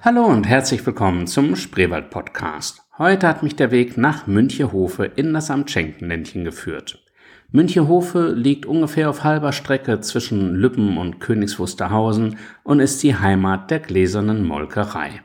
Hallo 0.00 0.26
und 0.26 0.46
herzlich 0.46 0.86
willkommen 0.86 1.26
zum 1.26 1.56
Spreewald 1.56 2.10
Podcast. 2.10 2.82
Heute 2.98 3.26
hat 3.26 3.42
mich 3.42 3.56
der 3.56 3.72
Weg 3.72 3.98
nach 3.98 4.28
Münchehofe 4.28 5.04
in 5.04 5.34
das 5.34 5.50
Amt 5.50 5.72
Schenkenländchen 5.72 6.44
geführt. 6.44 7.04
Münchehofe 7.50 8.28
liegt 8.28 8.64
ungefähr 8.64 9.10
auf 9.10 9.24
halber 9.24 9.50
Strecke 9.50 9.98
zwischen 9.98 10.54
Lübben 10.54 10.98
und 10.98 11.18
Königs 11.18 11.58
Wusterhausen 11.58 12.36
und 12.62 12.78
ist 12.78 13.02
die 13.02 13.16
Heimat 13.16 13.72
der 13.72 13.80
gläsernen 13.80 14.46
Molkerei. 14.46 15.22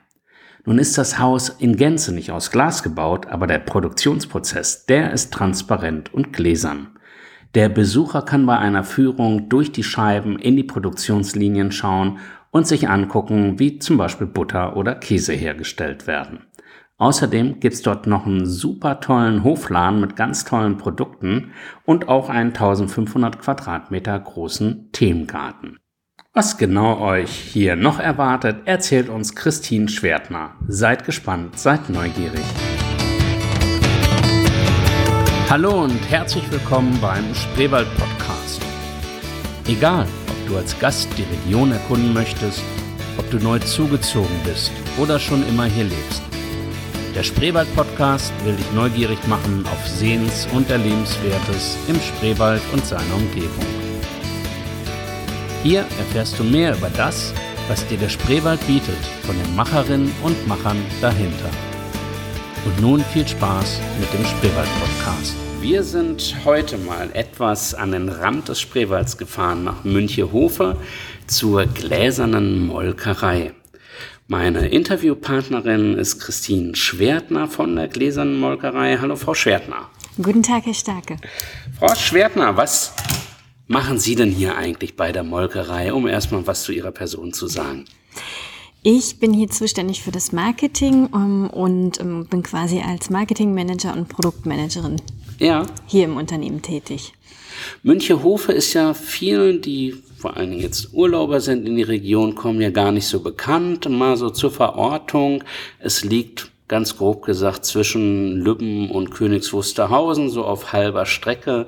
Nun 0.66 0.80
ist 0.80 0.98
das 0.98 1.20
Haus 1.20 1.50
in 1.50 1.78
Gänze 1.78 2.12
nicht 2.12 2.32
aus 2.32 2.50
Glas 2.50 2.82
gebaut, 2.82 3.28
aber 3.28 3.46
der 3.46 3.60
Produktionsprozess, 3.60 4.88
der 4.88 5.14
ist 5.14 5.32
transparent 5.32 6.12
und 6.12 6.34
gläsern. 6.34 6.98
Der 7.54 7.70
Besucher 7.70 8.24
kann 8.24 8.48
bei 8.48 8.58
einer 8.58 8.84
Führung 8.84 9.50
durch 9.50 9.72
die 9.72 9.84
Scheiben 9.84 10.40
in 10.40 10.56
die 10.56 10.64
Produktionslinien 10.64 11.72
schauen 11.72 12.18
und 12.54 12.68
sich 12.68 12.88
angucken, 12.88 13.58
wie 13.58 13.80
zum 13.80 13.98
Beispiel 13.98 14.28
Butter 14.28 14.78
oder 14.78 14.94
Käse 14.94 15.34
hergestellt 15.34 16.06
werden. 16.06 16.46
Außerdem 16.98 17.60
gibt's 17.60 17.82
dort 17.82 18.06
noch 18.06 18.28
einen 18.28 18.46
super 18.46 19.00
tollen 19.00 19.44
Hofladen 19.44 20.00
mit 20.00 20.16
ganz 20.16 20.46
tollen 20.46 20.78
Produkten 20.78 21.52
und 21.84 22.08
auch 22.08 22.30
einen 22.30 22.52
1500 22.52 23.40
Quadratmeter 23.40 24.18
großen 24.20 24.92
Themengarten. 24.92 25.80
Was 26.32 26.58
genau 26.60 27.00
euch 27.00 27.32
hier 27.32 27.76
noch 27.76 28.00
erwartet, 28.00 28.58
erzählt 28.66 29.10
uns 29.10 29.36
Christine 29.36 29.90
Schwertner. 29.90 30.52
Seid 30.68 31.06
gespannt, 31.06 31.58
seid 31.58 31.90
neugierig. 31.90 32.46
Hallo 35.50 35.84
und 35.84 36.00
herzlich 36.10 36.50
willkommen 36.52 36.98
beim 37.02 37.34
Spreewald 37.34 37.88
Podcast. 37.98 38.62
Egal, 39.68 40.08
du 40.48 40.58
als 40.58 40.78
Gast 40.80 41.08
die 41.18 41.24
Region 41.24 41.72
erkunden 41.72 42.14
möchtest, 42.14 42.62
ob 43.18 43.30
du 43.30 43.38
neu 43.38 43.60
zugezogen 43.60 44.36
bist 44.44 44.72
oder 44.98 45.20
schon 45.20 45.48
immer 45.48 45.66
hier 45.66 45.86
lebst. 45.86 46.22
Der 47.16 47.24
Spreewald 47.24 47.74
Podcast 47.76 48.34
will 48.44 48.56
dich 48.56 48.72
neugierig 48.74 49.20
machen 49.28 49.66
auf 49.72 49.88
Sehens- 49.88 50.48
und 50.52 50.70
Erlebenswertes 50.70 51.78
im 51.88 51.96
Spreewald 52.00 52.62
und 52.72 52.84
seiner 52.86 53.16
Umgebung. 53.16 53.66
Hier 55.62 55.82
erfährst 56.00 56.40
du 56.40 56.44
mehr 56.44 56.76
über 56.76 56.90
das, 56.90 57.34
was 57.68 57.86
dir 57.88 57.98
der 57.98 58.10
Spreewald 58.10 58.66
bietet, 58.68 58.98
von 59.26 59.36
den 59.38 59.56
Macherinnen 59.56 60.12
und 60.24 60.48
Machern 60.48 60.84
dahinter. 61.02 61.50
Und 62.66 62.82
nun 62.82 63.04
viel 63.14 63.28
Spaß 63.28 63.80
mit 64.00 64.12
dem 64.14 64.26
Spreewald 64.26 64.70
Podcast. 64.80 65.36
Wir 65.64 65.84
sind 65.84 66.36
heute 66.44 66.78
mal 66.78 67.10
etwas 67.14 67.74
an 67.74 67.94
den 67.94 68.10
Rand 68.10 68.50
des 68.50 68.60
Spreewalds 68.60 69.18
gefahren, 69.18 69.64
nach 69.64 69.86
Münchehofe 69.86 70.76
zur 71.26 71.68
gläsernen 71.68 72.68
Molkerei. 72.68 73.54
Meine 74.28 74.68
Interviewpartnerin 74.68 75.98
ist 75.98 76.20
Christine 76.20 76.76
Schwertner 76.76 77.48
von 77.48 77.78
der 77.78 77.88
gläsernen 77.88 78.42
Molkerei. 78.42 78.98
Hallo, 79.00 79.16
Frau 79.16 79.34
Schwertner. 79.34 79.88
Guten 80.22 80.44
Tag, 80.44 80.66
Herr 80.66 80.74
Starke. 80.74 81.16
Frau 81.80 81.96
Schwertner, 81.96 82.58
was 82.58 82.94
machen 83.68 84.00
Sie 84.00 84.16
denn 84.16 84.32
hier 84.32 84.58
eigentlich 84.58 84.98
bei 84.98 85.14
der 85.14 85.24
Molkerei, 85.24 85.94
um 85.94 86.08
erstmal 86.10 86.46
was 86.46 86.64
zu 86.64 86.74
Ihrer 86.74 86.92
Person 86.92 87.32
zu 87.32 87.48
sagen? 87.48 87.86
Ich 88.86 89.18
bin 89.18 89.32
hier 89.32 89.50
zuständig 89.50 90.04
für 90.04 90.12
das 90.12 90.34
Marketing 90.34 91.06
um, 91.06 91.50
und 91.50 92.02
um, 92.02 92.26
bin 92.26 92.44
quasi 92.44 92.82
als 92.82 93.10
Marketingmanager 93.10 93.94
und 93.94 94.10
Produktmanagerin 94.10 94.98
ja. 95.40 95.66
hier 95.86 96.06
im 96.06 96.18
Unternehmen 96.18 96.62
tätig. 96.62 97.14
Münchehofe 97.84 98.52
ist 98.52 98.74
ja 98.74 98.94
vielen, 98.94 99.62
die 99.62 99.96
vor 100.18 100.38
allen 100.38 100.52
Dingen 100.52 100.62
jetzt 100.62 100.94
Urlauber 100.94 101.42
sind 101.42 101.68
in 101.68 101.76
die 101.76 101.84
Region 101.84 102.36
kommen, 102.36 102.62
ja 102.62 102.70
gar 102.70 102.92
nicht 102.92 103.08
so 103.08 103.20
bekannt. 103.20 103.90
Mal 103.90 104.16
so 104.18 104.30
zur 104.30 104.52
Verortung. 104.52 105.44
Es 105.80 106.04
liegt 106.04 106.52
ganz 106.68 106.98
grob 106.98 107.26
gesagt 107.26 107.66
zwischen 107.66 108.38
Lübben 108.38 108.90
und 108.90 109.12
Königs 109.12 109.52
Wusterhausen, 109.54 110.30
so 110.30 110.46
auf 110.46 110.72
halber 110.72 111.06
Strecke. 111.06 111.68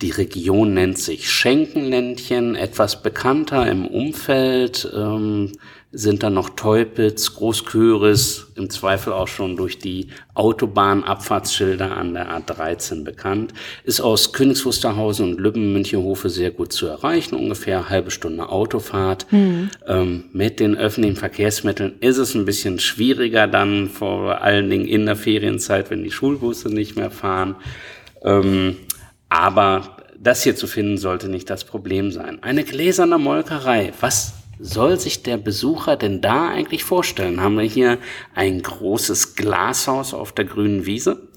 Die 0.00 0.10
Region 0.10 0.74
nennt 0.74 0.98
sich 0.98 1.30
Schenkenländchen, 1.30 2.56
etwas 2.56 3.02
bekannter 3.02 3.70
im 3.70 3.86
Umfeld. 3.86 4.90
Ähm, 4.94 5.52
sind 5.94 6.22
dann 6.22 6.32
noch 6.32 6.50
Teupitz, 6.50 7.34
Großköris, 7.34 8.52
im 8.56 8.70
Zweifel 8.70 9.12
auch 9.12 9.28
schon 9.28 9.56
durch 9.56 9.78
die 9.78 10.08
Autobahnabfahrtsschilder 10.32 11.94
an 11.94 12.14
der 12.14 12.30
A13 12.30 13.04
bekannt, 13.04 13.52
ist 13.84 14.00
aus 14.00 14.32
Königs 14.32 14.64
Wusterhausen 14.64 15.32
und 15.32 15.40
Lübben 15.40 15.74
Münchenhofe 15.74 16.30
sehr 16.30 16.50
gut 16.50 16.72
zu 16.72 16.86
erreichen, 16.86 17.34
ungefähr 17.34 17.78
eine 17.78 17.90
halbe 17.90 18.10
Stunde 18.10 18.48
Autofahrt. 18.48 19.30
Mhm. 19.30 19.68
Ähm, 19.86 20.24
mit 20.32 20.60
den 20.60 20.76
öffentlichen 20.76 21.16
Verkehrsmitteln 21.16 21.92
ist 22.00 22.16
es 22.16 22.34
ein 22.34 22.46
bisschen 22.46 22.78
schwieriger 22.78 23.46
dann, 23.46 23.90
vor 23.90 24.40
allen 24.40 24.70
Dingen 24.70 24.86
in 24.86 25.04
der 25.04 25.16
Ferienzeit, 25.16 25.90
wenn 25.90 26.02
die 26.02 26.10
Schulbusse 26.10 26.70
nicht 26.70 26.96
mehr 26.96 27.10
fahren. 27.10 27.56
Ähm, 28.24 28.78
aber 29.28 29.96
das 30.18 30.42
hier 30.42 30.56
zu 30.56 30.66
finden 30.66 30.96
sollte 30.96 31.28
nicht 31.28 31.50
das 31.50 31.64
Problem 31.64 32.12
sein. 32.12 32.42
Eine 32.42 32.64
gläserne 32.64 33.18
Molkerei, 33.18 33.92
was 34.00 34.34
soll 34.62 34.98
sich 34.98 35.22
der 35.22 35.36
Besucher 35.36 35.96
denn 35.96 36.20
da 36.20 36.48
eigentlich 36.48 36.84
vorstellen? 36.84 37.40
Haben 37.40 37.58
wir 37.58 37.64
hier 37.64 37.98
ein 38.34 38.62
großes 38.62 39.34
Glashaus 39.34 40.14
auf 40.14 40.32
der 40.32 40.44
grünen 40.44 40.86
Wiese? 40.86 41.28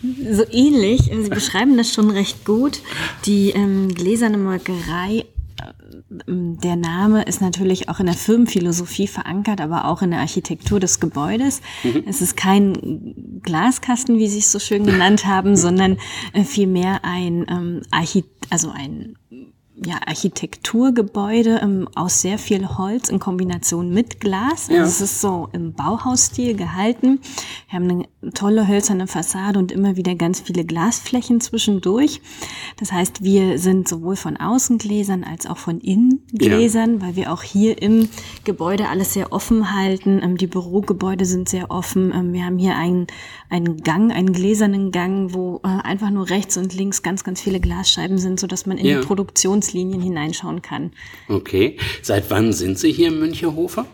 So 0.00 0.44
ähnlich. 0.50 1.10
Sie 1.10 1.28
beschreiben 1.30 1.76
das 1.76 1.92
schon 1.92 2.10
recht 2.10 2.44
gut. 2.44 2.80
Die 3.26 3.50
ähm, 3.50 3.92
gläserne 3.92 4.38
Molkerei 4.38 5.24
ähm, 6.28 6.58
der 6.60 6.76
Name 6.76 7.24
ist 7.24 7.40
natürlich 7.40 7.88
auch 7.88 7.98
in 7.98 8.06
der 8.06 8.14
Firmenphilosophie 8.14 9.08
verankert, 9.08 9.60
aber 9.60 9.86
auch 9.86 10.02
in 10.02 10.12
der 10.12 10.20
Architektur 10.20 10.78
des 10.78 11.00
Gebäudes. 11.00 11.60
Mhm. 11.82 12.04
Es 12.06 12.22
ist 12.22 12.36
kein 12.36 13.40
Glaskasten, 13.42 14.18
wie 14.18 14.28
Sie 14.28 14.38
es 14.38 14.52
so 14.52 14.58
schön 14.58 14.86
genannt 14.86 15.26
haben, 15.26 15.56
sondern 15.56 15.98
äh, 16.32 16.44
vielmehr 16.44 17.04
ein 17.04 17.46
ähm, 17.48 17.82
Archit 17.90 18.26
also 18.50 18.70
ein 18.70 19.16
ja, 19.84 19.96
Architekturgebäude 20.06 21.60
ähm, 21.62 21.88
aus 21.94 22.22
sehr 22.22 22.38
viel 22.38 22.66
Holz 22.78 23.10
in 23.10 23.18
Kombination 23.18 23.92
mit 23.92 24.20
Glas. 24.20 24.68
Ja. 24.68 24.80
Also 24.80 24.90
es 24.90 25.00
ist 25.00 25.20
so 25.20 25.48
im 25.52 25.74
Bauhausstil 25.74 26.56
gehalten. 26.56 27.20
Wir 27.68 27.78
haben 27.78 27.90
eine 27.90 28.32
tolle 28.32 28.66
hölzerne 28.66 29.06
Fassade 29.06 29.58
und 29.58 29.72
immer 29.72 29.96
wieder 29.96 30.14
ganz 30.14 30.40
viele 30.40 30.64
Glasflächen 30.64 31.40
zwischendurch. 31.40 32.22
Das 32.78 32.90
heißt, 32.90 33.22
wir 33.22 33.58
sind 33.58 33.86
sowohl 33.86 34.16
von 34.16 34.38
Außengläsern 34.38 35.24
als 35.24 35.46
auch 35.46 35.58
von 35.58 35.80
Innengläsern, 35.80 36.94
ja. 36.94 37.02
weil 37.02 37.16
wir 37.16 37.32
auch 37.32 37.42
hier 37.42 37.80
im 37.82 38.08
Gebäude 38.44 38.88
alles 38.88 39.12
sehr 39.12 39.32
offen 39.32 39.74
halten. 39.74 40.20
Ähm, 40.22 40.38
die 40.38 40.46
Bürogebäude 40.46 41.26
sind 41.26 41.50
sehr 41.50 41.70
offen. 41.70 42.12
Ähm, 42.14 42.32
wir 42.32 42.46
haben 42.46 42.58
hier 42.58 42.76
einen, 42.76 43.08
einen 43.50 43.82
Gang, 43.82 44.10
einen 44.10 44.32
gläsernen 44.32 44.90
Gang, 44.90 45.34
wo 45.34 45.60
äh, 45.64 45.68
einfach 45.68 46.10
nur 46.10 46.30
rechts 46.30 46.56
und 46.56 46.72
links 46.72 47.02
ganz, 47.02 47.24
ganz 47.24 47.42
viele 47.42 47.60
Glasscheiben 47.60 48.16
sind, 48.16 48.40
sodass 48.40 48.64
man 48.64 48.78
in 48.78 48.86
ja. 48.86 49.00
die 49.00 49.06
Produktion 49.06 49.60
Produktionslinien 49.66 50.00
hineinschauen 50.00 50.62
kann. 50.62 50.92
Okay. 51.28 51.76
Seit 52.02 52.30
wann 52.30 52.52
sind 52.52 52.78
Sie 52.78 52.92
hier 52.92 53.08
in 53.08 53.18
Münchehofer? 53.18 53.86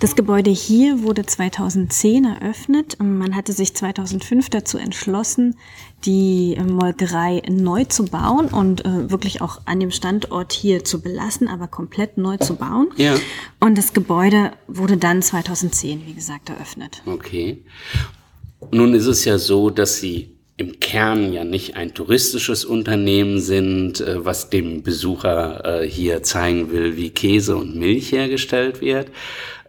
Das 0.00 0.16
Gebäude 0.16 0.50
hier 0.50 1.04
wurde 1.04 1.24
2010 1.24 2.24
eröffnet. 2.24 2.96
Man 3.00 3.36
hatte 3.36 3.52
sich 3.52 3.74
2005 3.74 4.50
dazu 4.50 4.78
entschlossen, 4.78 5.56
die 6.04 6.58
Molkerei 6.60 7.42
neu 7.48 7.84
zu 7.84 8.06
bauen 8.06 8.46
und 8.46 8.84
äh, 8.84 9.10
wirklich 9.10 9.42
auch 9.42 9.60
an 9.66 9.78
dem 9.78 9.92
Standort 9.92 10.52
hier 10.52 10.82
zu 10.82 11.00
belassen, 11.00 11.46
aber 11.46 11.68
komplett 11.68 12.18
neu 12.18 12.36
zu 12.38 12.56
bauen. 12.56 12.88
Ja. 12.96 13.14
Und 13.60 13.78
das 13.78 13.92
Gebäude 13.92 14.52
wurde 14.66 14.96
dann 14.96 15.22
2010, 15.22 16.04
wie 16.04 16.14
gesagt, 16.14 16.48
eröffnet. 16.48 17.02
Okay. 17.06 17.62
Nun 18.72 18.92
ist 18.94 19.06
es 19.06 19.24
ja 19.24 19.38
so, 19.38 19.70
dass 19.70 20.00
Sie 20.00 20.39
im 20.60 20.78
Kern 20.78 21.32
ja 21.32 21.42
nicht 21.42 21.76
ein 21.76 21.94
touristisches 21.94 22.66
Unternehmen 22.66 23.40
sind, 23.40 24.00
äh, 24.00 24.24
was 24.24 24.50
dem 24.50 24.82
Besucher 24.82 25.82
äh, 25.82 25.88
hier 25.88 26.22
zeigen 26.22 26.70
will, 26.70 26.96
wie 26.96 27.10
Käse 27.10 27.56
und 27.56 27.76
Milch 27.76 28.12
hergestellt 28.12 28.82
wird. 28.82 29.08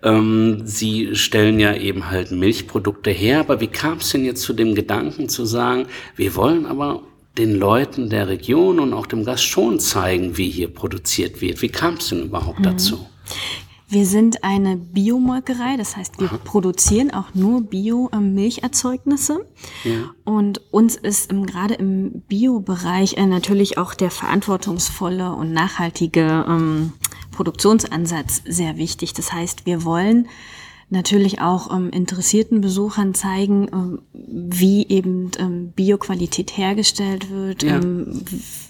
Ähm, 0.03 0.63
sie 0.66 1.16
stellen 1.16 1.59
ja 1.59 1.74
eben 1.74 2.09
halt 2.09 2.32
Milchprodukte 2.32 3.09
her, 3.09 3.40
aber 3.40 3.61
wie 3.61 3.67
kam 3.67 3.99
es 3.99 4.09
denn 4.09 4.26
jetzt 4.26 4.41
zu 4.41 4.53
dem 4.53 4.76
Gedanken 4.76 5.29
zu 5.29 5.46
sagen, 5.46 5.85
wir 6.17 6.35
wollen 6.35 6.66
aber 6.66 7.03
den 7.38 7.55
Leuten 7.55 8.09
der 8.09 8.28
Region 8.28 8.79
und 8.79 8.93
auch 8.93 9.05
dem 9.05 9.23
Gast 9.23 9.46
schon 9.46 9.79
zeigen, 9.79 10.38
wie 10.38 10.49
hier 10.49 10.67
produziert 10.67 11.40
wird. 11.40 11.61
Wie 11.61 11.70
kam 11.70 11.93
es 11.93 12.09
denn 12.09 12.23
überhaupt 12.23 12.59
mhm. 12.59 12.64
dazu? 12.64 13.08
Wir 13.91 14.05
sind 14.05 14.46
eine 14.46 14.78
Biomolkerei, 14.78 15.76
das 15.76 15.97
heißt, 15.97 16.17
wir 16.22 16.29
Aha. 16.29 16.40
produzieren 16.46 17.11
auch 17.11 17.34
nur 17.34 17.61
Bio-Milcherzeugnisse. 17.61 19.46
Ja. 19.84 20.11
Und 20.23 20.61
uns 20.72 20.96
ist 20.96 21.29
im, 21.29 21.46
gerade 21.46 21.73
im 21.73 22.22
Bio-Bereich 22.29 23.17
äh, 23.17 23.26
natürlich 23.26 23.78
auch 23.78 23.93
der 23.93 24.09
verantwortungsvolle 24.09 25.34
und 25.34 25.52
nachhaltige 25.52 26.46
ähm, 26.47 26.93
Produktionsansatz 27.32 28.41
sehr 28.46 28.78
wichtig. 28.78 29.11
Das 29.11 29.34
heißt, 29.34 29.66
wir 29.66 29.84
wollen 29.84 30.29
natürlich 30.91 31.40
auch 31.40 31.73
ähm, 31.73 31.90
interessierten 31.90 32.61
Besuchern 32.61 33.14
zeigen, 33.14 33.70
ähm, 33.73 34.02
wie 34.14 34.88
eben 34.88 35.32
ähm, 35.40 35.72
Bioqualität 35.72 36.58
hergestellt 36.58 37.32
wird, 37.32 37.64
ja. 37.64 37.78
ähm, 37.78 38.23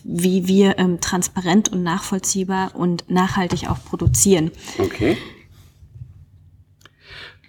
wie 0.03 0.47
wir 0.47 0.77
ähm, 0.77 1.01
transparent 1.01 1.69
und 1.69 1.83
nachvollziehbar 1.83 2.75
und 2.75 3.09
nachhaltig 3.09 3.69
auch 3.69 3.83
produzieren. 3.83 4.51
Okay. 4.77 5.17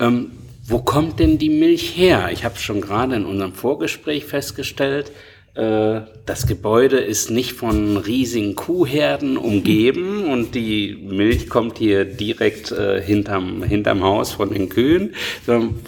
Ähm, 0.00 0.32
wo 0.64 0.78
kommt 0.78 1.20
denn 1.20 1.38
die 1.38 1.50
Milch 1.50 1.96
her? 1.96 2.30
Ich 2.32 2.44
habe 2.44 2.58
schon 2.58 2.80
gerade 2.80 3.16
in 3.16 3.26
unserem 3.26 3.52
Vorgespräch 3.52 4.24
festgestellt, 4.24 5.12
das 5.54 6.46
Gebäude 6.46 6.98
ist 6.98 7.30
nicht 7.30 7.52
von 7.52 7.98
riesigen 7.98 8.54
Kuhherden 8.54 9.36
umgeben 9.36 10.24
und 10.32 10.54
die 10.54 10.96
Milch 10.96 11.48
kommt 11.50 11.78
hier 11.78 12.04
direkt 12.06 12.72
äh, 12.72 13.02
hinterm, 13.02 13.62
hinterm 13.62 14.02
Haus 14.02 14.32
von 14.32 14.52
den 14.52 14.70
Kühen. 14.70 15.14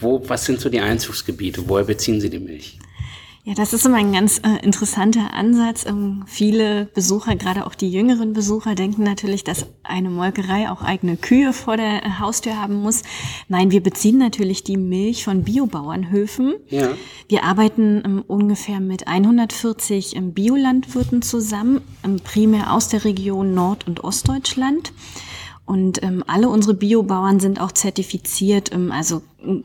Wo, 0.01 0.23
was 0.29 0.45
sind 0.45 0.61
so 0.61 0.69
die 0.69 0.81
Einzugsgebiete? 0.81 1.63
Woher 1.67 1.85
beziehen 1.85 2.21
Sie 2.21 2.29
die 2.29 2.41
Milch? 2.41 2.79
Ja, 3.47 3.53
das 3.53 3.75
ist 3.75 3.85
immer 3.85 3.99
ein 3.99 4.15
ganz 4.15 4.39
äh, 4.39 4.65
interessanter 4.65 5.35
Ansatz. 5.35 5.85
Ähm, 5.85 6.25
viele 6.27 6.87
Besucher, 6.95 7.37
gerade 7.37 7.67
auch 7.67 7.75
die 7.75 7.91
jüngeren 7.91 8.33
Besucher, 8.33 8.75
denken 8.75 9.03
natürlich, 9.03 9.45
dass 9.45 9.67
eine 9.83 10.09
Molkerei 10.09 10.71
auch 10.71 10.81
eigene 10.81 11.19
Kühe 11.19 11.53
vor 11.53 11.77
der 11.77 12.07
äh, 12.07 12.11
Haustür 12.21 12.59
haben 12.59 12.77
muss. 12.77 13.03
Nein, 13.49 13.71
wir 13.71 13.83
beziehen 13.83 14.17
natürlich 14.17 14.65
die 14.65 14.79
Milch 14.79 15.25
von 15.25 15.45
Biobauernhöfen. 15.45 16.55
Ja. 16.71 16.89
Wir 17.29 17.45
arbeiten 17.45 18.03
ähm, 18.03 18.25
ungefähr 18.27 18.81
mit 18.81 19.09
140 19.09 20.17
ähm, 20.17 20.33
Biolandwirten 20.33 21.21
zusammen, 21.21 21.83
ähm, 22.03 22.21
primär 22.25 22.73
aus 22.73 22.89
der 22.89 23.05
Region 23.05 23.53
Nord- 23.53 23.87
und 23.87 24.03
Ostdeutschland. 24.03 24.95
Und 25.67 26.03
ähm, 26.03 26.23
alle 26.27 26.51
unsere 26.51 26.75
Biobauern 26.75 27.41
sind 27.41 27.59
auch 27.59 27.73
zertifiziert, 27.73 28.71
ähm, 28.73 28.93
also 28.93 29.23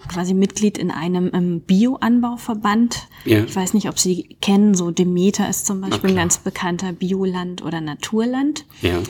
quasi 0.07 0.33
Mitglied 0.33 0.77
in 0.77 0.91
einem 0.91 1.29
ähm, 1.33 1.59
Bioanbauverband. 1.61 3.07
Ja. 3.25 3.43
Ich 3.43 3.55
weiß 3.55 3.73
nicht, 3.73 3.89
ob 3.89 3.99
Sie 3.99 4.37
kennen, 4.41 4.75
so 4.75 4.91
Demeter 4.91 5.49
ist 5.49 5.65
zum 5.65 5.81
Beispiel 5.81 6.11
ein 6.11 6.15
ganz 6.15 6.37
bekannter 6.37 6.93
Bioland 6.93 7.63
oder 7.63 7.81
Naturland. 7.81 8.65
Ja. 8.81 9.01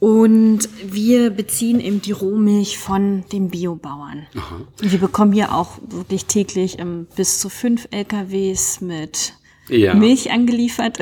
Und 0.00 0.68
wir 0.84 1.30
beziehen 1.30 1.80
eben 1.80 2.02
die 2.02 2.12
Rohmilch 2.12 2.76
von 2.76 3.24
den 3.32 3.50
Biobauern. 3.50 4.26
Aha. 4.36 4.60
Wir 4.78 4.98
bekommen 4.98 5.32
hier 5.32 5.54
auch 5.54 5.78
wirklich 5.88 6.26
täglich 6.26 6.80
ähm, 6.80 7.06
bis 7.14 7.40
zu 7.40 7.48
fünf 7.48 7.86
LKWs 7.92 8.80
mit 8.80 9.34
ja. 9.68 9.94
Milch 9.94 10.32
angeliefert 10.32 10.98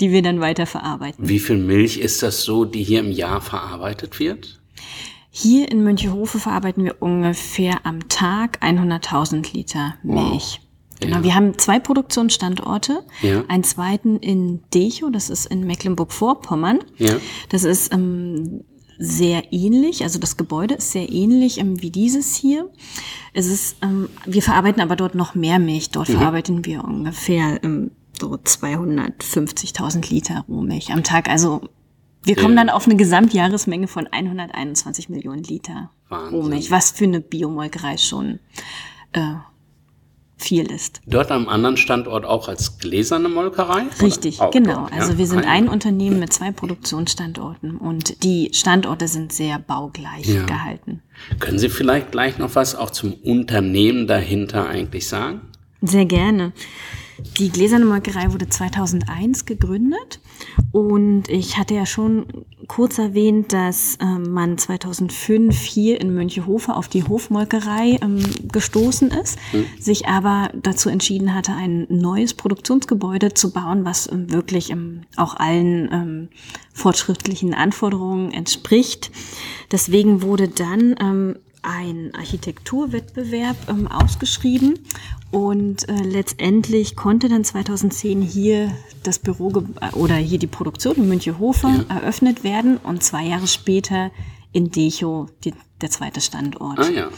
die 0.00 0.10
wir 0.10 0.22
dann 0.22 0.40
weiter 0.40 0.66
verarbeiten. 0.66 1.28
Wie 1.28 1.38
viel 1.38 1.58
Milch 1.58 1.98
ist 1.98 2.22
das 2.22 2.42
so, 2.42 2.64
die 2.64 2.82
hier 2.82 3.00
im 3.00 3.10
Jahr 3.10 3.40
verarbeitet 3.40 4.18
wird? 4.18 4.60
Hier 5.30 5.70
in 5.70 5.84
Münchehofe 5.84 6.38
verarbeiten 6.38 6.84
wir 6.84 6.96
ungefähr 7.00 7.84
am 7.84 8.08
Tag 8.08 8.62
100.000 8.62 9.54
Liter 9.54 9.94
Milch. 10.02 10.60
Wow. 10.60 10.68
Genau, 11.00 11.16
ja. 11.18 11.22
wir 11.22 11.34
haben 11.34 11.58
zwei 11.58 11.78
Produktionsstandorte. 11.78 13.04
Ja. 13.22 13.44
Einen 13.46 13.62
zweiten 13.62 14.16
in 14.16 14.62
Dechow, 14.74 15.10
das 15.12 15.30
ist 15.30 15.46
in 15.46 15.64
Mecklenburg-Vorpommern. 15.66 16.80
Ja. 16.96 17.16
Das 17.50 17.64
ist 17.64 17.92
ähm, 17.92 18.64
sehr 18.98 19.52
ähnlich, 19.52 20.02
also 20.02 20.18
das 20.18 20.36
Gebäude 20.36 20.74
ist 20.74 20.90
sehr 20.90 21.08
ähnlich 21.08 21.58
ähm, 21.58 21.80
wie 21.80 21.90
dieses 21.90 22.34
hier. 22.34 22.68
Es 23.32 23.46
ist, 23.46 23.76
ähm, 23.80 24.08
wir 24.26 24.42
verarbeiten 24.42 24.82
aber 24.82 24.96
dort 24.96 25.14
noch 25.14 25.36
mehr 25.36 25.60
Milch. 25.60 25.90
Dort 25.90 26.08
mhm. 26.08 26.14
verarbeiten 26.14 26.64
wir 26.64 26.82
ungefähr 26.82 27.62
ähm, 27.62 27.92
so 28.20 28.34
250.000 28.34 30.10
Liter 30.10 30.44
Rohmilch 30.48 30.92
am 30.92 31.04
Tag. 31.04 31.28
Also 31.28 31.62
wir 32.22 32.36
kommen 32.36 32.56
ja. 32.56 32.64
dann 32.64 32.70
auf 32.70 32.86
eine 32.86 32.96
Gesamtjahresmenge 32.96 33.88
von 33.88 34.06
121 34.06 35.08
Millionen 35.08 35.42
Liter 35.42 35.90
Wahnsinn. 36.08 36.40
Rohmilch, 36.40 36.70
was 36.70 36.90
für 36.90 37.04
eine 37.04 37.20
Biomolkerei 37.20 37.96
schon 37.96 38.40
äh, 39.12 39.34
viel 40.38 40.70
ist. 40.70 41.00
Dort 41.06 41.30
am 41.30 41.48
anderen 41.48 41.76
Standort 41.76 42.24
auch 42.24 42.48
als 42.48 42.78
gläserne 42.78 43.28
Molkerei? 43.28 43.86
Richtig, 44.00 44.38
genau. 44.52 44.82
Dort, 44.82 44.92
ja? 44.92 45.00
Also 45.00 45.18
wir 45.18 45.26
sind 45.26 45.44
ein 45.44 45.68
Unternehmen 45.68 46.20
mit 46.20 46.32
zwei 46.32 46.52
Produktionsstandorten 46.52 47.76
und 47.76 48.22
die 48.22 48.50
Standorte 48.52 49.08
sind 49.08 49.32
sehr 49.32 49.58
baugleich 49.58 50.26
ja. 50.26 50.44
gehalten. 50.44 51.02
Können 51.40 51.58
Sie 51.58 51.68
vielleicht 51.68 52.12
gleich 52.12 52.38
noch 52.38 52.54
was 52.54 52.76
auch 52.76 52.90
zum 52.90 53.14
Unternehmen 53.14 54.06
dahinter 54.06 54.68
eigentlich 54.68 55.08
sagen? 55.08 55.40
Sehr 55.82 56.06
gerne. 56.06 56.52
Die 57.38 57.50
Gläserne 57.50 57.84
Molkerei 57.84 58.32
wurde 58.32 58.48
2001 58.48 59.44
gegründet 59.44 60.20
und 60.72 61.28
ich 61.28 61.56
hatte 61.56 61.74
ja 61.74 61.86
schon 61.86 62.26
kurz 62.68 62.98
erwähnt, 62.98 63.52
dass 63.52 63.96
äh, 63.96 64.04
man 64.04 64.58
2005 64.58 65.58
hier 65.58 66.00
in 66.00 66.14
Mönchehofe 66.14 66.74
auf 66.74 66.88
die 66.88 67.02
Hofmolkerei 67.02 67.98
ähm, 68.02 68.20
gestoßen 68.52 69.10
ist, 69.10 69.38
mhm. 69.52 69.66
sich 69.80 70.06
aber 70.06 70.50
dazu 70.54 70.88
entschieden 70.90 71.34
hatte, 71.34 71.52
ein 71.52 71.86
neues 71.88 72.34
Produktionsgebäude 72.34 73.34
zu 73.34 73.52
bauen, 73.52 73.84
was 73.84 74.10
ähm, 74.10 74.32
wirklich 74.32 74.70
ähm, 74.70 75.02
auch 75.16 75.34
allen 75.34 75.88
ähm, 75.92 76.28
fortschrittlichen 76.72 77.54
Anforderungen 77.54 78.32
entspricht. 78.32 79.10
Deswegen 79.72 80.22
wurde 80.22 80.48
dann 80.48 80.94
ähm, 81.00 81.36
ein 81.62 82.12
Architekturwettbewerb 82.14 83.56
ähm, 83.68 83.86
ausgeschrieben 83.88 84.78
und 85.30 85.88
äh, 85.88 85.92
letztendlich 86.02 86.96
konnte 86.96 87.28
dann 87.28 87.44
2010 87.44 88.22
hier 88.22 88.72
das 89.02 89.18
Büro 89.18 89.64
oder 89.92 90.14
hier 90.16 90.38
die 90.38 90.46
Produktion 90.46 90.96
in 90.96 91.08
Münchehofer 91.08 91.84
ja. 91.88 91.96
eröffnet 91.96 92.44
werden 92.44 92.78
und 92.78 93.02
zwei 93.02 93.24
Jahre 93.24 93.46
später 93.46 94.10
in 94.52 94.70
Dechow 94.70 95.28
die, 95.44 95.52
der 95.80 95.90
zweite 95.90 96.20
Standort. 96.20 96.78
Ah, 96.78 96.90
ja. 96.90 97.08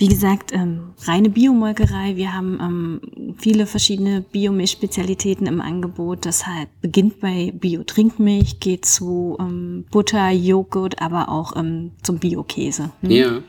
Wie 0.00 0.08
gesagt, 0.08 0.52
ähm, 0.54 0.94
reine 1.02 1.28
Biomolkerei. 1.28 2.16
Wir 2.16 2.32
haben 2.32 2.58
ähm, 2.58 3.34
viele 3.36 3.66
verschiedene 3.66 4.22
Biomilchspezialitäten 4.22 5.46
im 5.46 5.60
Angebot. 5.60 6.24
Das 6.24 6.46
halt 6.46 6.68
beginnt 6.80 7.20
bei 7.20 7.52
Bio-Trinkmilch, 7.54 8.60
geht 8.60 8.86
zu 8.86 9.36
ähm, 9.38 9.84
Butter, 9.90 10.30
Joghurt, 10.30 11.02
aber 11.02 11.28
auch 11.28 11.54
ähm, 11.54 11.90
zum 12.02 12.18
Bio-Käse. 12.18 12.92
Hm? 13.02 13.10
Ja. 13.10 13.42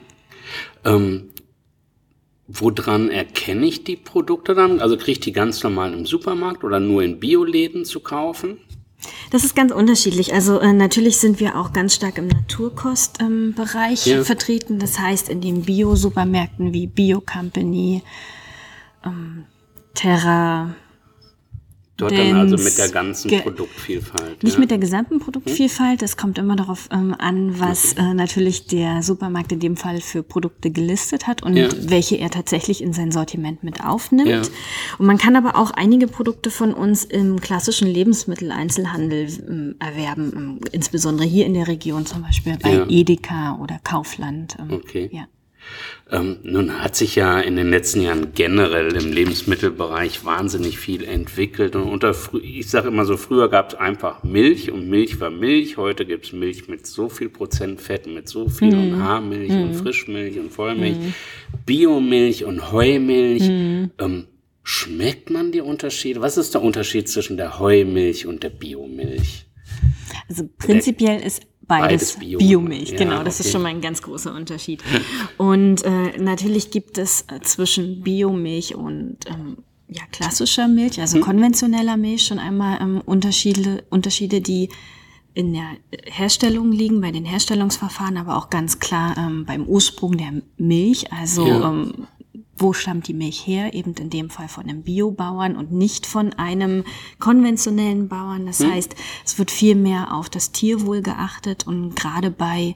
Ähm, 0.84 1.30
woran 2.50 3.10
erkenne 3.10 3.66
ich 3.66 3.86
die 3.86 3.96
Produkte 3.96 4.54
dann? 4.54 4.82
Also 4.82 4.98
kriege 4.98 5.12
ich 5.14 5.20
die 5.22 5.32
ganz 5.32 5.64
normal 5.64 5.94
im 5.94 6.06
Supermarkt 6.06 6.66
oder 6.66 6.82
nur 6.82 7.02
in 7.02 7.22
Bioläden 7.22 7.86
zu 7.86 8.02
kaufen? 8.02 8.58
Das 9.32 9.44
ist 9.44 9.56
ganz 9.56 9.72
unterschiedlich. 9.72 10.34
Also 10.34 10.60
äh, 10.60 10.74
natürlich 10.74 11.18
sind 11.18 11.40
wir 11.40 11.58
auch 11.58 11.74
ganz 11.74 11.96
stark 11.96 12.18
im 12.18 12.28
Naturkostbereich 12.28 14.08
ähm, 14.08 14.18
ja. 14.18 14.24
vertreten. 14.24 14.80
Das 14.80 15.00
heißt 15.00 15.30
in 15.30 15.42
den 15.42 15.64
Bio-Supermärkten 15.64 16.74
wie 16.74 16.88
Bio 16.88 17.22
Company, 17.22 18.04
ähm, 19.06 19.46
Terra, 19.94 20.76
Dort 22.02 22.18
dann 22.18 22.36
also 22.36 22.58
mit 22.58 22.78
der 22.80 22.90
ganzen 22.90 23.30
Produktvielfalt. 23.42 24.42
Nicht 24.42 24.56
ja. 24.56 24.60
mit 24.60 24.72
der 24.72 24.80
gesamten 24.80 25.20
Produktvielfalt. 25.20 26.02
Es 26.02 26.18
kommt 26.18 26.40
immer 26.40 26.56
darauf 26.56 26.90
ähm, 26.92 27.16
an, 27.16 27.60
was 27.60 27.94
äh, 27.94 28.16
natürlich 28.16 28.66
der 28.66 29.04
Supermarkt 29.04 29.52
in 29.52 29.60
dem 29.60 29.78
Fall 29.78 30.02
für 30.02 30.24
Produkte 30.24 30.72
gelistet 30.72 31.28
hat 31.28 31.44
und 31.44 31.56
ja. 31.56 31.70
welche 31.78 32.16
er 32.16 32.32
tatsächlich 32.32 32.82
in 32.82 32.92
sein 32.92 33.12
Sortiment 33.12 33.64
mit 33.64 33.86
aufnimmt. 33.86 34.30
Ja. 34.30 34.42
Und 34.98 35.06
man 35.06 35.20
kann 35.20 35.36
aber 35.36 35.56
auch 35.56 35.70
einige 35.70 36.08
Produkte 36.08 36.50
von 36.50 36.74
uns 36.74 37.04
im 37.04 37.40
klassischen 37.40 37.88
Lebensmitteleinzelhandel 37.88 39.28
ähm, 39.48 39.76
erwerben, 39.78 40.34
ähm, 40.36 40.60
insbesondere 40.72 41.28
hier 41.28 41.46
in 41.46 41.54
der 41.54 41.68
Region 41.68 42.08
zum 42.08 42.24
Beispiel 42.24 42.58
bei 42.58 42.84
Edeka 42.90 43.60
oder 43.62 43.80
Kaufland. 43.84 44.58
Ähm, 44.60 44.74
okay. 44.74 45.08
Ja. 45.14 45.28
Ähm, 46.12 46.40
nun 46.44 46.82
hat 46.84 46.96
sich 46.96 47.16
ja 47.16 47.40
in 47.40 47.56
den 47.56 47.70
letzten 47.70 48.02
Jahren 48.02 48.34
generell 48.34 48.96
im 48.96 49.14
Lebensmittelbereich 49.14 50.26
wahnsinnig 50.26 50.78
viel 50.78 51.06
entwickelt. 51.06 51.76
Und 51.76 51.84
unter, 51.84 52.14
ich 52.42 52.70
sage 52.70 52.90
immer 52.90 53.06
so, 53.06 53.16
früher 53.16 53.50
gab 53.50 53.70
es 53.70 53.76
einfach 53.76 54.24
Milch 54.24 54.72
und 54.72 54.90
Milch 54.90 55.20
war 55.22 55.30
Milch. 55.30 55.78
Heute 55.78 56.06
gibt 56.06 56.26
es 56.26 56.34
Milch 56.34 56.68
mit 56.68 56.86
so 56.86 57.08
viel 57.08 57.30
Prozent 57.30 57.80
Fett, 57.80 58.08
mit 58.08 58.28
so 58.28 58.50
viel 58.50 58.76
mhm. 58.76 58.94
und 58.94 59.04
Haarmilch 59.04 59.52
mhm. 59.52 59.64
und 59.64 59.76
Frischmilch 59.76 60.38
und 60.38 60.52
Vollmilch, 60.52 60.98
mhm. 60.98 61.14
Biomilch 61.66 62.44
und 62.44 62.72
Heumilch. 62.72 63.44
Mhm. 63.44 63.92
Ähm, 63.98 64.28
schmeckt 64.64 65.30
man 65.30 65.52
die 65.52 65.62
Unterschiede? 65.62 66.22
Was 66.22 66.38
ist 66.38 66.54
der 66.54 66.62
Unterschied 66.62 67.08
zwischen 67.08 67.38
der 67.38 67.60
Heumilch 67.60 68.28
und 68.28 68.44
der 68.44 68.50
Biomilch? 68.50 69.46
Also 70.28 70.50
prinzipiell 70.58 71.22
ist 71.22 71.44
beides, 71.72 72.14
beides 72.14 72.20
Bio. 72.20 72.40
Biomilch, 72.40 72.92
ja, 72.92 72.98
genau, 72.98 73.24
das 73.24 73.40
okay. 73.40 73.48
ist 73.48 73.52
schon 73.52 73.62
mal 73.62 73.70
ein 73.70 73.82
ganz 73.82 74.02
großer 74.02 74.34
Unterschied. 74.34 74.84
und 75.38 75.84
äh, 75.84 76.18
natürlich 76.20 76.72
gibt 76.72 76.98
es 76.98 77.26
äh, 77.28 77.40
zwischen 77.42 78.02
Biomilch 78.02 78.76
und 78.76 79.18
ähm, 79.28 79.58
ja, 79.88 80.04
klassischer 80.12 80.68
Milch, 80.68 81.02
also 81.02 81.18
hm. 81.18 81.24
konventioneller 81.24 81.98
Milch, 81.98 82.26
schon 82.26 82.40
einmal 82.40 82.82
ähm, 82.82 83.02
Unterschiede, 83.06 83.84
Unterschiede, 83.90 84.40
die 84.40 84.70
in 85.34 85.54
der 85.54 85.78
Herstellung 86.06 86.72
liegen, 86.72 87.02
bei 87.02 87.12
den 87.12 87.26
Herstellungsverfahren, 87.26 88.18
aber 88.18 88.38
auch 88.38 88.50
ganz 88.50 88.80
klar 88.80 89.18
ähm, 89.18 89.46
beim 89.46 89.66
Ursprung 89.66 90.18
der 90.18 90.42
Milch. 90.58 91.12
Also 91.12 91.48
ja. 91.48 91.70
ähm, 91.70 92.08
wo 92.62 92.74
stammt 92.74 93.08
die 93.08 93.14
Milch 93.14 93.46
her? 93.48 93.74
Eben 93.74 93.94
in 93.96 94.10
dem 94.10 94.30
Fall 94.30 94.48
von 94.48 94.64
einem 94.64 94.84
Biobauern 94.84 95.56
und 95.56 95.72
nicht 95.72 96.06
von 96.06 96.34
einem 96.34 96.84
konventionellen 97.20 98.08
Bauern. 98.08 98.46
Das 98.46 98.60
hm. 98.60 98.72
heißt, 98.72 98.96
es 99.26 99.40
wird 99.40 99.52
viel 99.52 99.76
mehr 99.76 100.14
auf 100.14 100.30
das 100.30 100.52
Tierwohl 100.52 101.02
geachtet 101.02 101.68
und 101.68 101.96
gerade 101.96 102.32
bei 102.32 102.76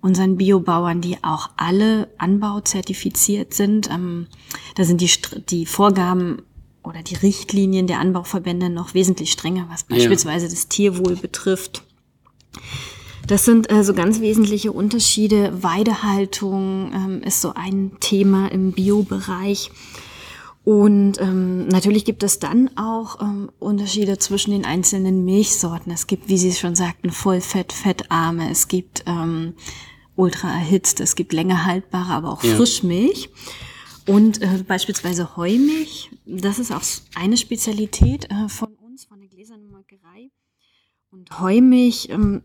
unseren 0.00 0.36
Biobauern, 0.36 1.00
die 1.00 1.16
auch 1.22 1.50
alle 1.56 2.08
anbauzertifiziert 2.18 3.54
sind, 3.54 3.88
ähm, 3.88 4.26
da 4.74 4.84
sind 4.84 5.00
die, 5.00 5.10
die 5.48 5.64
Vorgaben 5.64 6.42
oder 6.82 7.02
die 7.02 7.14
Richtlinien 7.14 7.86
der 7.86 8.00
Anbauverbände 8.00 8.68
noch 8.68 8.94
wesentlich 8.94 9.30
strenger, 9.30 9.66
was 9.70 9.84
beispielsweise 9.84 10.46
ja. 10.46 10.50
das 10.50 10.68
Tierwohl 10.68 11.14
betrifft. 11.14 11.84
Das 13.26 13.44
sind 13.44 13.70
äh, 13.70 13.84
so 13.84 13.94
ganz 13.94 14.20
wesentliche 14.20 14.72
Unterschiede. 14.72 15.62
Weidehaltung 15.62 16.92
ähm, 16.92 17.22
ist 17.22 17.40
so 17.40 17.52
ein 17.54 17.92
Thema 18.00 18.48
im 18.48 18.72
Biobereich. 18.72 19.70
Und 20.64 21.20
ähm, 21.20 21.66
natürlich 21.68 22.04
gibt 22.04 22.22
es 22.22 22.38
dann 22.38 22.70
auch 22.76 23.20
ähm, 23.20 23.50
Unterschiede 23.58 24.18
zwischen 24.18 24.52
den 24.52 24.64
einzelnen 24.64 25.24
Milchsorten. 25.24 25.92
Es 25.92 26.06
gibt, 26.06 26.28
wie 26.28 26.38
Sie 26.38 26.52
schon 26.52 26.76
sagten, 26.76 27.10
Vollfett, 27.10 27.72
Fettarme. 27.72 28.50
Es 28.50 28.68
gibt 28.68 29.02
ähm, 29.06 29.54
ultra 30.14 30.52
erhitzt. 30.52 31.00
Es 31.00 31.16
gibt 31.16 31.32
länger 31.32 31.64
haltbare, 31.64 32.12
aber 32.12 32.32
auch 32.32 32.44
ja. 32.44 32.54
Frischmilch. 32.54 33.30
Und 34.06 34.40
äh, 34.42 34.64
beispielsweise 34.66 35.36
Heumilch, 35.36 36.10
das 36.26 36.58
ist 36.58 36.72
auch 36.72 36.82
eine 37.14 37.36
Spezialität 37.36 38.30
äh, 38.30 38.48
von 38.48 38.74
uns, 38.74 39.04
von 39.04 39.20
der 39.20 39.28
gläsernen 39.28 39.68
Molkerei. 39.68 40.30
Und 41.10 41.40
Heumilch, 41.40 42.08
ähm, 42.10 42.42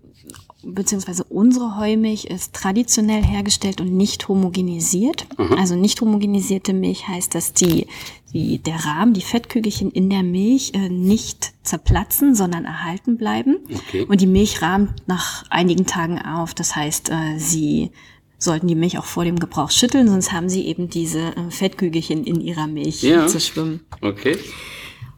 beziehungsweise 0.74 1.24
unsere 1.24 1.78
Heumilch 1.78 2.26
ist 2.26 2.54
traditionell 2.54 3.24
hergestellt 3.24 3.82
und 3.82 3.96
nicht 3.96 4.28
homogenisiert. 4.28 5.28
Mhm. 5.38 5.54
Also 5.54 5.76
nicht 5.76 6.02
homogenisierte 6.02 6.74
Milch 6.74 7.08
heißt, 7.08 7.34
dass 7.34 7.54
die, 7.54 7.88
die, 8.34 8.60
der 8.60 8.86
Rahmen, 8.86 9.14
die 9.14 9.22
Fettkügelchen 9.22 9.92
in 9.92 10.10
der 10.10 10.24
Milch 10.24 10.74
äh, 10.74 10.90
nicht 10.90 11.54
zerplatzen, 11.64 12.36
sondern 12.36 12.66
erhalten 12.66 13.18
bleiben. 13.18 13.58
Okay. 13.74 14.06
Und 14.08 14.22
die 14.22 14.28
Milch 14.28 14.62
rahmt 14.62 15.08
nach 15.08 15.44
einigen 15.50 15.86
Tagen 15.86 16.22
auf. 16.22 16.54
Das 16.54 16.76
heißt, 16.76 17.10
äh, 17.10 17.38
sie 17.38 17.92
sollten 18.38 18.68
die 18.68 18.76
Milch 18.76 18.98
auch 18.98 19.06
vor 19.06 19.26
dem 19.26 19.40
Gebrauch 19.40 19.72
schütteln, 19.72 20.08
sonst 20.08 20.32
haben 20.32 20.50
sie 20.50 20.68
eben 20.68 20.90
diese 20.90 21.36
äh, 21.36 21.50
Fettkügelchen 21.50 22.24
in 22.24 22.40
ihrer 22.40 22.68
Milch 22.68 23.02
ja. 23.02 23.28
zu 23.28 23.40
schwimmen. 23.40 23.82
Okay. 24.02 24.38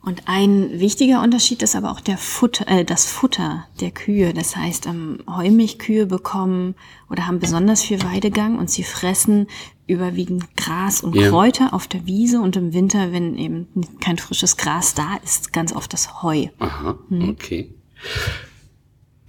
Und 0.02 0.24
ein 0.28 0.80
wichtiger 0.80 1.22
Unterschied 1.22 1.62
ist 1.62 1.76
aber 1.76 1.92
auch 1.92 2.00
der 2.00 2.18
Futter, 2.18 2.68
äh, 2.68 2.86
das 2.86 3.06
Futter 3.06 3.66
der 3.82 3.92
Kühe. 3.92 4.34
Das 4.34 4.56
heißt, 4.56 4.86
ähm, 4.88 5.20
Heumilchkühe 5.28 6.06
bekommen 6.06 6.76
oder 7.10 7.28
haben 7.28 7.40
besonders 7.40 7.84
viel 7.84 8.02
Weidegang 8.04 8.58
und 8.58 8.70
sie 8.70 8.84
fressen 8.84 9.48
überwiegend 9.88 10.56
Gras 10.56 11.02
und 11.02 11.16
ja. 11.16 11.30
Kräuter 11.30 11.74
auf 11.74 11.88
der 11.88 12.06
Wiese 12.06 12.40
und 12.40 12.56
im 12.56 12.74
Winter, 12.74 13.12
wenn 13.12 13.38
eben 13.38 13.68
kein 14.00 14.18
frisches 14.18 14.56
Gras 14.56 14.94
da 14.94 15.18
ist, 15.24 15.52
ganz 15.52 15.76
oft 15.76 15.92
das 15.92 16.22
Heu. 16.22 16.48
Aha, 16.60 16.98
hm. 17.10 17.30
okay. 17.30 17.74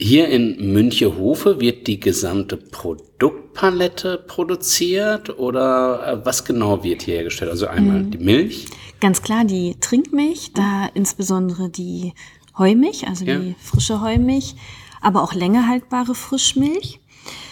Hier 0.03 0.31
in 0.31 0.73
Münchehofe 0.73 1.61
wird 1.61 1.87
die 1.87 2.01
gesamte 2.01 2.57
Produktpalette 2.57 4.17
produziert 4.17 5.39
oder 5.39 6.07
äh, 6.07 6.25
was 6.25 6.47
genau 6.47 6.83
wird 6.83 7.03
hier 7.03 7.17
hergestellt? 7.17 7.51
Also 7.51 7.67
einmal 7.67 8.05
mhm. 8.05 8.11
die 8.11 8.19
Milch. 8.19 8.65
Ganz 9.01 9.21
klar 9.21 9.45
die 9.45 9.77
Trinkmilch, 9.79 10.53
da 10.55 10.89
insbesondere 10.95 11.69
die 11.69 12.15
Heumilch, 12.57 13.07
also 13.09 13.27
ja. 13.27 13.39
die 13.39 13.55
frische 13.63 14.01
Heumilch, 14.01 14.55
aber 15.03 15.23
auch 15.23 15.35
länger 15.35 15.69
haltbare 15.69 16.15
Frischmilch. 16.15 17.01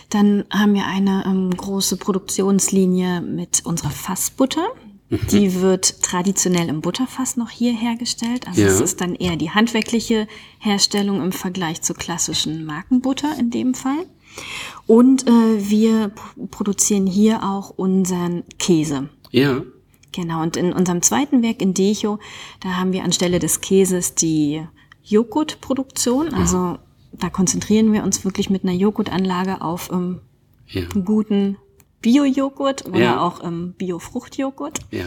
Dann 0.09 0.45
haben 0.51 0.73
wir 0.73 0.87
eine 0.87 1.25
ähm, 1.27 1.55
große 1.55 1.99
Produktionslinie 1.99 3.21
mit 3.21 3.67
unserer 3.67 3.91
Fassbutter. 3.91 4.69
Die 5.11 5.61
wird 5.61 6.03
traditionell 6.03 6.69
im 6.69 6.83
Butterfass 6.83 7.37
noch 7.37 7.49
hier 7.49 7.73
hergestellt. 7.73 8.47
Also 8.47 8.61
ja. 8.61 8.69
es 8.69 8.81
ist 8.81 9.01
dann 9.01 9.15
eher 9.15 9.37
die 9.37 9.51
handwerkliche 9.51 10.29
Herstellung 10.59 11.23
im 11.23 11.33
Vergleich 11.33 11.81
zur 11.81 11.97
klassischen 11.97 12.67
Markenbutter 12.67 13.35
in 13.39 13.51
dem 13.51 13.73
Fall. 13.73 14.07
Und 14.87 15.27
äh, 15.27 15.71
wir 15.71 16.13
produzieren 16.51 17.07
hier 17.07 17.43
auch 17.43 17.71
unseren 17.71 18.45
Käse. 18.59 19.09
Ja. 19.31 19.63
Genau, 20.13 20.43
und 20.43 20.57
in 20.57 20.73
unserem 20.73 21.03
zweiten 21.03 21.43
Werk 21.43 21.63
in 21.63 21.75
Decho, 21.75 22.19
da 22.61 22.77
haben 22.77 22.93
wir 22.93 23.05
anstelle 23.05 23.39
des 23.39 23.61
Käses 23.61 24.15
die 24.15 24.63
Joghurtproduktion. 25.05 26.35
Also 26.35 26.79
da 27.13 27.31
konzentrieren 27.31 27.93
wir 27.93 28.03
uns 28.03 28.25
wirklich 28.25 28.51
mit 28.51 28.65
einer 28.65 28.73
Joghurtanlage 28.73 29.61
auf 29.63 29.91
ähm, 29.93 30.21
ja. 30.67 30.83
guten 31.05 31.57
Bio-Joghurt 32.01 32.87
oder 32.87 32.99
ja. 32.99 33.21
auch 33.21 33.43
ähm, 33.43 33.75
Bio-Fruchtjoghurt. 33.77 34.81
Ja. 34.91 35.05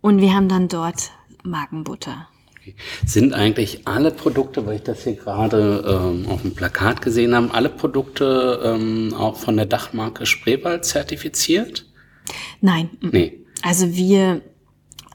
Und 0.00 0.20
wir 0.20 0.34
haben 0.34 0.48
dann 0.48 0.68
dort 0.68 1.10
Magenbutter. 1.42 2.28
Okay. 2.56 2.74
Sind 3.06 3.32
eigentlich 3.32 3.86
alle 3.86 4.10
Produkte, 4.10 4.66
weil 4.66 4.76
ich 4.76 4.82
das 4.82 5.04
hier 5.04 5.14
gerade 5.14 5.84
ähm, 5.86 6.26
auf 6.28 6.42
dem 6.42 6.54
Plakat 6.54 7.00
gesehen 7.00 7.34
habe, 7.34 7.54
alle 7.54 7.70
Produkte 7.70 8.60
ähm, 8.62 9.14
auch 9.14 9.36
von 9.36 9.56
der 9.56 9.66
Dachmarke 9.66 10.26
Spreewald 10.26 10.84
zertifiziert? 10.84 11.86
Nein. 12.60 12.90
Nee. 13.00 13.38
Also 13.62 13.94
wir 13.94 14.42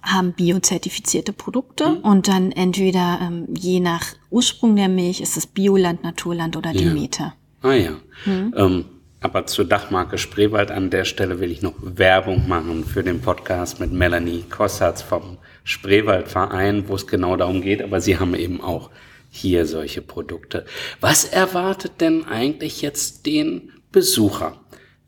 haben 0.01 0.33
biozertifizierte 0.33 1.33
Produkte 1.33 1.89
mhm. 1.89 1.97
und 1.97 2.27
dann 2.27 2.51
entweder 2.51 3.19
ähm, 3.21 3.47
je 3.55 3.79
nach 3.79 4.05
Ursprung 4.29 4.75
der 4.75 4.89
Milch 4.89 5.21
ist 5.21 5.37
es 5.37 5.47
Bioland, 5.47 6.03
Naturland 6.03 6.55
oder 6.57 6.73
Demeter. 6.73 7.35
Ja. 7.63 7.69
Ah 7.69 7.73
ja. 7.73 7.91
Mhm. 8.25 8.53
Ähm, 8.55 8.85
aber 9.25 9.47
zur 9.47 9.65
Dachmarke 9.65 10.19
Spreewald 10.19 10.69
an 10.69 10.91
der 10.91 11.03
Stelle 11.03 11.39
will 11.39 11.51
ich 11.51 11.63
noch 11.63 11.73
Werbung 11.81 12.47
machen 12.47 12.85
für 12.85 13.03
den 13.03 13.21
Podcast 13.21 13.79
mit 13.79 13.91
Melanie 13.91 14.43
Kossatz 14.47 15.01
vom 15.01 15.39
Spreewaldverein, 15.63 16.87
wo 16.87 16.93
es 16.93 17.07
genau 17.07 17.35
darum 17.35 17.61
geht. 17.61 17.81
Aber 17.81 18.01
sie 18.01 18.19
haben 18.19 18.35
eben 18.35 18.61
auch 18.61 18.91
hier 19.31 19.65
solche 19.65 20.03
Produkte. 20.03 20.65
Was 21.01 21.25
erwartet 21.25 21.93
denn 22.01 22.25
eigentlich 22.25 22.83
jetzt 22.83 23.25
den 23.25 23.73
Besucher? 23.91 24.57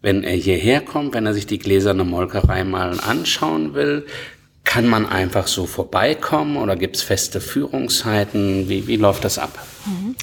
Wenn 0.01 0.23
er 0.23 0.35
hierher 0.35 0.81
kommt, 0.81 1.13
wenn 1.13 1.27
er 1.27 1.35
sich 1.35 1.45
die 1.45 1.59
gläserne 1.59 2.03
Molkerei 2.03 2.63
mal 2.63 2.99
anschauen 2.99 3.75
will, 3.75 4.07
kann 4.63 4.87
man 4.87 5.05
einfach 5.05 5.45
so 5.45 5.67
vorbeikommen 5.67 6.57
oder 6.57 6.75
gibt 6.75 6.95
es 6.95 7.03
feste 7.03 7.39
Führungszeiten? 7.39 8.67
Wie, 8.67 8.87
wie 8.87 8.97
läuft 8.97 9.23
das 9.23 9.37
ab? 9.37 9.63
Mhm. 9.85 10.15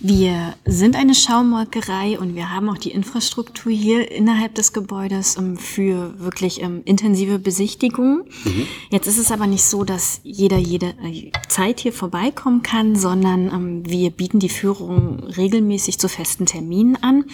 Wir 0.00 0.54
sind 0.64 0.94
eine 0.94 1.12
Schaumolkerei 1.12 2.20
und 2.20 2.36
wir 2.36 2.50
haben 2.50 2.68
auch 2.68 2.78
die 2.78 2.92
Infrastruktur 2.92 3.72
hier 3.72 4.08
innerhalb 4.12 4.54
des 4.54 4.72
Gebäudes 4.72 5.36
ähm, 5.36 5.56
für 5.56 6.14
wirklich 6.20 6.62
ähm, 6.62 6.82
intensive 6.84 7.40
Besichtigungen. 7.40 8.22
Mhm. 8.44 8.66
Jetzt 8.90 9.08
ist 9.08 9.18
es 9.18 9.32
aber 9.32 9.48
nicht 9.48 9.64
so, 9.64 9.82
dass 9.82 10.20
jeder 10.22 10.56
jede 10.56 10.94
äh, 11.02 11.32
Zeit 11.48 11.80
hier 11.80 11.92
vorbeikommen 11.92 12.62
kann, 12.62 12.94
sondern 12.94 13.48
ähm, 13.48 13.90
wir 13.90 14.10
bieten 14.10 14.38
die 14.38 14.48
Führung 14.48 15.24
regelmäßig 15.24 15.98
zu 15.98 16.08
festen 16.08 16.46
Terminen 16.46 16.94
an. 17.02 17.24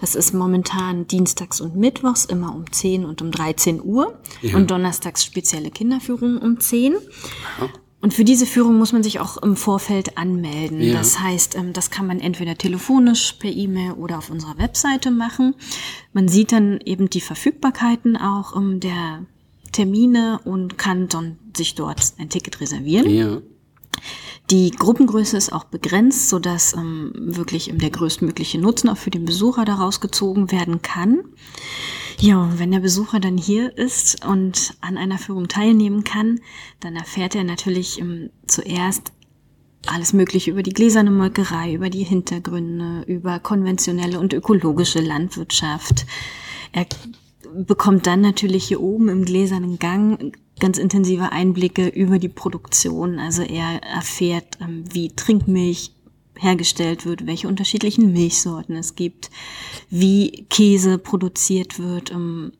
Das 0.00 0.16
ist 0.16 0.34
momentan 0.34 1.06
dienstags 1.06 1.60
und 1.60 1.76
mittwochs 1.76 2.24
immer 2.24 2.52
um 2.52 2.64
10 2.72 3.04
und 3.04 3.22
um 3.22 3.30
13 3.30 3.80
Uhr 3.80 4.18
ja. 4.42 4.56
und 4.56 4.72
donnerstags 4.72 5.24
spezielle 5.24 5.70
Kinderführungen 5.70 6.38
um 6.38 6.58
10. 6.58 6.96
Aha. 7.58 7.68
Und 8.00 8.14
für 8.14 8.24
diese 8.24 8.46
Führung 8.46 8.78
muss 8.78 8.92
man 8.92 9.02
sich 9.02 9.18
auch 9.18 9.38
im 9.38 9.56
Vorfeld 9.56 10.16
anmelden. 10.16 10.80
Ja. 10.80 10.94
Das 10.94 11.18
heißt, 11.18 11.56
ähm, 11.56 11.72
das 11.72 11.90
kann 11.90 12.06
man 12.06 12.20
entweder 12.20 12.56
telefonisch, 12.56 13.34
per 13.34 13.50
E-Mail 13.50 13.92
oder 13.92 14.18
auf 14.18 14.30
unserer 14.30 14.56
Webseite 14.58 15.10
machen. 15.10 15.54
Man 16.12 16.28
sieht 16.28 16.52
dann 16.52 16.80
eben 16.84 17.10
die 17.10 17.20
Verfügbarkeiten 17.20 18.16
auch 18.16 18.56
ähm, 18.56 18.78
der 18.78 19.26
Termine 19.72 20.40
und 20.44 20.78
kann 20.78 21.08
dann 21.08 21.38
sich 21.56 21.74
dort 21.74 22.14
ein 22.18 22.28
Ticket 22.28 22.60
reservieren. 22.60 23.10
Ja. 23.10 23.38
Die 24.50 24.70
Gruppengröße 24.70 25.36
ist 25.36 25.52
auch 25.52 25.64
begrenzt, 25.64 26.28
sodass 26.30 26.74
ähm, 26.74 27.12
wirklich 27.14 27.70
der 27.74 27.90
größtmögliche 27.90 28.58
Nutzen 28.58 28.88
auch 28.88 28.96
für 28.96 29.10
den 29.10 29.24
Besucher 29.24 29.64
daraus 29.64 30.00
gezogen 30.00 30.50
werden 30.52 30.80
kann. 30.80 31.24
Ja, 32.20 32.50
wenn 32.56 32.72
der 32.72 32.80
Besucher 32.80 33.20
dann 33.20 33.38
hier 33.38 33.76
ist 33.78 34.26
und 34.26 34.74
an 34.80 34.96
einer 34.96 35.18
Führung 35.18 35.46
teilnehmen 35.46 36.02
kann, 36.02 36.40
dann 36.80 36.96
erfährt 36.96 37.36
er 37.36 37.44
natürlich 37.44 38.00
ähm, 38.00 38.30
zuerst 38.46 39.12
alles 39.86 40.12
Mögliche 40.12 40.50
über 40.50 40.64
die 40.64 40.72
gläserne 40.72 41.12
Molkerei, 41.12 41.72
über 41.74 41.90
die 41.90 42.02
Hintergründe, 42.02 43.04
über 43.06 43.38
konventionelle 43.38 44.18
und 44.18 44.32
ökologische 44.32 45.00
Landwirtschaft. 45.00 46.06
Er 46.72 46.86
bekommt 47.54 48.06
dann 48.08 48.20
natürlich 48.20 48.66
hier 48.66 48.80
oben 48.80 49.08
im 49.08 49.24
gläsernen 49.24 49.78
Gang 49.78 50.36
ganz 50.58 50.78
intensive 50.78 51.30
Einblicke 51.30 51.86
über 51.86 52.18
die 52.18 52.28
Produktion. 52.28 53.20
Also 53.20 53.42
er 53.42 53.80
erfährt, 53.82 54.58
ähm, 54.60 54.84
wie 54.92 55.10
Trinkmilch 55.14 55.92
hergestellt 56.38 57.04
wird, 57.04 57.26
welche 57.26 57.48
unterschiedlichen 57.48 58.12
Milchsorten 58.12 58.76
es 58.76 58.94
gibt, 58.94 59.30
wie 59.90 60.46
Käse 60.48 60.98
produziert 60.98 61.78
wird. 61.78 62.10
Ähm, 62.10 62.52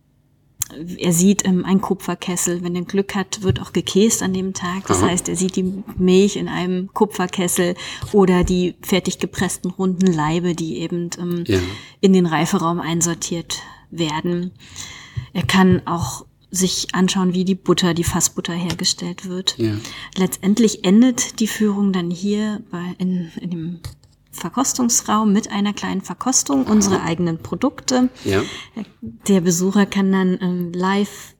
er 0.98 1.12
sieht 1.12 1.46
ähm, 1.46 1.64
einen 1.64 1.80
Kupferkessel. 1.80 2.62
Wenn 2.62 2.76
er 2.76 2.82
Glück 2.82 3.14
hat, 3.14 3.42
wird 3.42 3.60
auch 3.60 3.72
gekäst 3.72 4.22
an 4.22 4.34
dem 4.34 4.52
Tag. 4.52 4.86
Das 4.86 5.02
Aha. 5.02 5.08
heißt, 5.08 5.28
er 5.28 5.36
sieht 5.36 5.56
die 5.56 5.82
Milch 5.96 6.36
in 6.36 6.48
einem 6.48 6.92
Kupferkessel 6.92 7.74
oder 8.12 8.44
die 8.44 8.74
fertig 8.82 9.18
gepressten 9.18 9.70
runden 9.70 10.12
Leibe, 10.12 10.54
die 10.54 10.78
eben 10.78 11.10
ähm, 11.18 11.44
ja. 11.46 11.58
in 12.00 12.12
den 12.12 12.26
Reiferaum 12.26 12.80
einsortiert 12.80 13.62
werden. 13.90 14.52
Er 15.32 15.44
kann 15.44 15.82
auch 15.86 16.26
sich 16.50 16.94
anschauen, 16.94 17.34
wie 17.34 17.44
die 17.44 17.54
Butter, 17.54 17.94
die 17.94 18.04
Fassbutter 18.04 18.52
hergestellt 18.52 19.28
wird. 19.28 19.56
Ja. 19.58 19.74
Letztendlich 20.16 20.84
endet 20.84 21.40
die 21.40 21.46
Führung 21.46 21.92
dann 21.92 22.10
hier 22.10 22.62
bei, 22.70 22.94
in, 22.98 23.30
in 23.40 23.50
dem 23.50 23.80
Verkostungsraum 24.30 25.32
mit 25.32 25.50
einer 25.50 25.72
kleinen 25.72 26.00
Verkostung 26.00 26.64
unserer 26.64 27.02
eigenen 27.02 27.38
Produkte. 27.38 28.08
Ja. 28.24 28.42
Der 29.28 29.40
Besucher 29.40 29.84
kann 29.86 30.12
dann 30.12 30.38
ähm, 30.40 30.72
live 30.72 31.34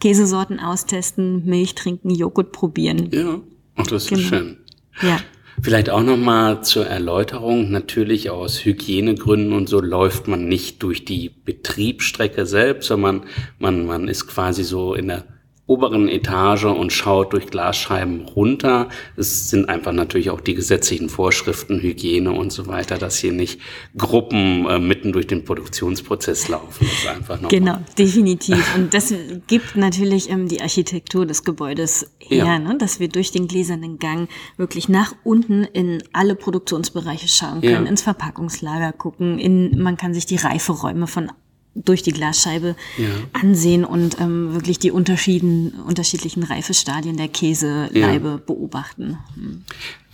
Käsesorten 0.00 0.60
austesten, 0.60 1.44
Milch 1.44 1.74
trinken, 1.74 2.10
Joghurt 2.10 2.52
probieren. 2.52 3.10
Ja, 3.12 3.40
ach, 3.76 3.86
das 3.86 4.04
ist 4.04 4.08
genau. 4.08 4.22
schön. 4.22 4.56
Ja. 5.02 5.20
Vielleicht 5.62 5.90
auch 5.90 6.02
nochmal 6.02 6.62
zur 6.62 6.86
Erläuterung. 6.86 7.70
Natürlich 7.70 8.30
aus 8.30 8.64
Hygienegründen 8.64 9.52
und 9.52 9.68
so 9.68 9.80
läuft 9.80 10.28
man 10.28 10.48
nicht 10.48 10.82
durch 10.82 11.04
die 11.04 11.28
Betriebsstrecke 11.28 12.46
selbst, 12.46 12.88
sondern 12.88 13.24
man, 13.58 13.86
man 13.86 14.08
ist 14.08 14.26
quasi 14.26 14.64
so 14.64 14.94
in 14.94 15.08
der 15.08 15.24
oberen 15.70 16.08
Etage 16.08 16.64
und 16.64 16.92
schaut 16.92 17.32
durch 17.32 17.46
Glasscheiben 17.46 18.22
runter. 18.22 18.88
Es 19.16 19.50
sind 19.50 19.68
einfach 19.68 19.92
natürlich 19.92 20.30
auch 20.30 20.40
die 20.40 20.54
gesetzlichen 20.54 21.08
Vorschriften, 21.08 21.80
Hygiene 21.80 22.32
und 22.32 22.50
so 22.50 22.66
weiter, 22.66 22.98
dass 22.98 23.18
hier 23.18 23.32
nicht 23.32 23.60
Gruppen 23.96 24.66
äh, 24.66 24.80
mitten 24.80 25.12
durch 25.12 25.28
den 25.28 25.44
Produktionsprozess 25.44 26.48
laufen. 26.48 26.86
Das 26.86 26.92
ist 26.92 27.06
einfach 27.06 27.40
noch 27.40 27.50
genau, 27.50 27.76
definitiv. 27.96 28.74
Und 28.74 28.92
das 28.92 29.14
gibt 29.46 29.76
natürlich 29.76 30.28
ähm, 30.28 30.48
die 30.48 30.60
Architektur 30.60 31.24
des 31.24 31.44
Gebäudes 31.44 32.10
her, 32.18 32.44
ja. 32.44 32.58
ne? 32.58 32.76
dass 32.76 32.98
wir 32.98 33.08
durch 33.08 33.30
den 33.30 33.46
gläsernen 33.46 34.00
Gang 34.00 34.28
wirklich 34.56 34.88
nach 34.88 35.14
unten 35.22 35.62
in 35.62 36.02
alle 36.12 36.34
Produktionsbereiche 36.34 37.28
schauen 37.28 37.60
können, 37.60 37.84
ja. 37.84 37.90
ins 37.90 38.02
Verpackungslager 38.02 38.92
gucken, 38.92 39.38
in, 39.38 39.80
man 39.80 39.96
kann 39.96 40.14
sich 40.14 40.26
die 40.26 40.36
Reiferäume 40.36 41.06
von 41.06 41.30
durch 41.74 42.02
die 42.02 42.12
Glasscheibe 42.12 42.74
ja. 42.98 43.08
ansehen 43.32 43.84
und 43.84 44.20
ähm, 44.20 44.54
wirklich 44.54 44.78
die 44.78 44.90
Unterschieden, 44.90 45.72
unterschiedlichen 45.86 46.42
Reifestadien 46.42 47.16
der 47.16 47.28
Käseleibe 47.28 48.28
ja. 48.28 48.40
beobachten. 48.44 49.18
Hm. 49.34 49.64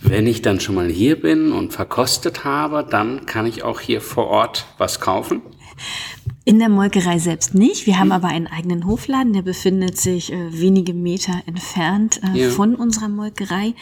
Wenn 0.01 0.27
ich 0.27 0.41
dann 0.41 0.59
schon 0.59 0.75
mal 0.75 0.89
hier 0.89 1.19
bin 1.19 1.51
und 1.51 1.73
verkostet 1.73 2.43
habe, 2.43 2.85
dann 2.87 3.25
kann 3.25 3.47
ich 3.47 3.63
auch 3.63 3.79
hier 3.79 4.01
vor 4.01 4.27
Ort 4.27 4.67
was 4.77 4.99
kaufen? 4.99 5.41
In 6.45 6.59
der 6.59 6.69
Molkerei 6.69 7.19
selbst 7.19 7.55
nicht. 7.55 7.87
Wir 7.87 7.99
haben 7.99 8.07
hm. 8.07 8.23
aber 8.23 8.27
einen 8.27 8.47
eigenen 8.47 8.85
Hofladen, 8.85 9.33
der 9.33 9.41
befindet 9.41 9.97
sich 9.97 10.31
äh, 10.31 10.59
wenige 10.59 10.93
Meter 10.93 11.41
entfernt 11.47 12.21
äh, 12.23 12.43
ja. 12.43 12.49
von 12.49 12.75
unserer 12.75 13.09
Molkerei. 13.09 13.73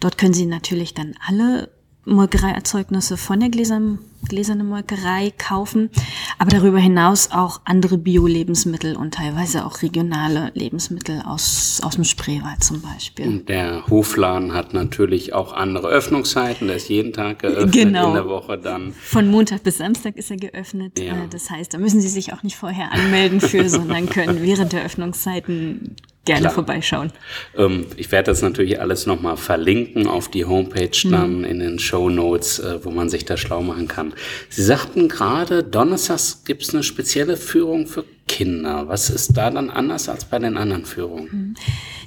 Dort 0.00 0.18
können 0.18 0.34
Sie 0.34 0.46
natürlich 0.46 0.94
dann 0.94 1.14
alle 1.26 1.70
Molkereierzeugnisse 2.04 3.16
von 3.16 3.38
der 3.38 3.48
Gläsern, 3.48 3.98
gläsernen 4.28 4.68
Molkerei 4.68 5.32
kaufen, 5.38 5.90
aber 6.38 6.50
darüber 6.50 6.78
hinaus 6.78 7.30
auch 7.30 7.60
andere 7.64 7.96
Bio-Lebensmittel 7.96 8.96
und 8.96 9.14
teilweise 9.14 9.64
auch 9.64 9.82
regionale 9.82 10.50
Lebensmittel 10.54 11.22
aus, 11.24 11.80
aus 11.84 11.94
dem 11.94 12.04
Spreewald 12.04 12.64
zum 12.64 12.80
Beispiel. 12.80 13.28
Und 13.28 13.48
der 13.48 13.86
Hofladen 13.88 14.52
hat 14.52 14.74
natürlich 14.74 15.32
auch 15.32 15.52
andere 15.52 15.88
Öffnungszeiten, 15.88 16.66
der 16.66 16.76
ist 16.76 16.88
jeden 16.88 17.12
Tag 17.12 17.40
geöffnet 17.40 17.72
genau. 17.72 18.08
in 18.08 18.14
der 18.14 18.28
Woche 18.28 18.58
dann. 18.58 18.92
Von 18.92 19.28
Montag 19.28 19.62
bis 19.62 19.78
Samstag 19.78 20.16
ist 20.16 20.30
er 20.30 20.38
geöffnet. 20.38 20.98
Ja. 20.98 21.24
Äh, 21.24 21.28
das 21.30 21.50
heißt, 21.50 21.72
da 21.72 21.78
müssen 21.78 22.00
Sie 22.00 22.08
sich 22.08 22.32
auch 22.32 22.42
nicht 22.42 22.56
vorher 22.56 22.92
anmelden 22.92 23.40
für, 23.40 23.68
sondern 23.68 24.08
können 24.08 24.42
während 24.42 24.72
der 24.72 24.84
Öffnungszeiten 24.84 25.96
gerne 26.24 26.42
Klar. 26.42 26.52
vorbeischauen. 26.52 27.12
Ähm, 27.56 27.86
ich 27.96 28.12
werde 28.12 28.30
das 28.30 28.42
natürlich 28.42 28.80
alles 28.80 29.06
nochmal 29.06 29.36
verlinken 29.36 30.06
auf 30.06 30.28
die 30.28 30.44
Homepage 30.44 30.90
dann 31.10 31.38
mhm. 31.38 31.44
in 31.44 31.58
den 31.58 31.78
Show 31.78 32.08
Notes, 32.08 32.58
äh, 32.58 32.84
wo 32.84 32.90
man 32.90 33.08
sich 33.08 33.24
da 33.24 33.36
schlau 33.36 33.62
machen 33.62 33.88
kann. 33.88 34.14
Sie 34.48 34.62
sagten 34.62 35.08
gerade, 35.08 35.64
Donnerstags 35.64 36.44
gibt 36.44 36.62
es 36.62 36.74
eine 36.74 36.82
spezielle 36.82 37.36
Führung 37.36 37.86
für 37.86 38.04
Kinder. 38.28 38.88
Was 38.88 39.10
ist 39.10 39.36
da 39.36 39.50
dann 39.50 39.68
anders 39.68 40.08
als 40.08 40.24
bei 40.24 40.38
den 40.38 40.56
anderen 40.56 40.84
Führungen? 40.84 41.28
Mhm. 41.32 41.54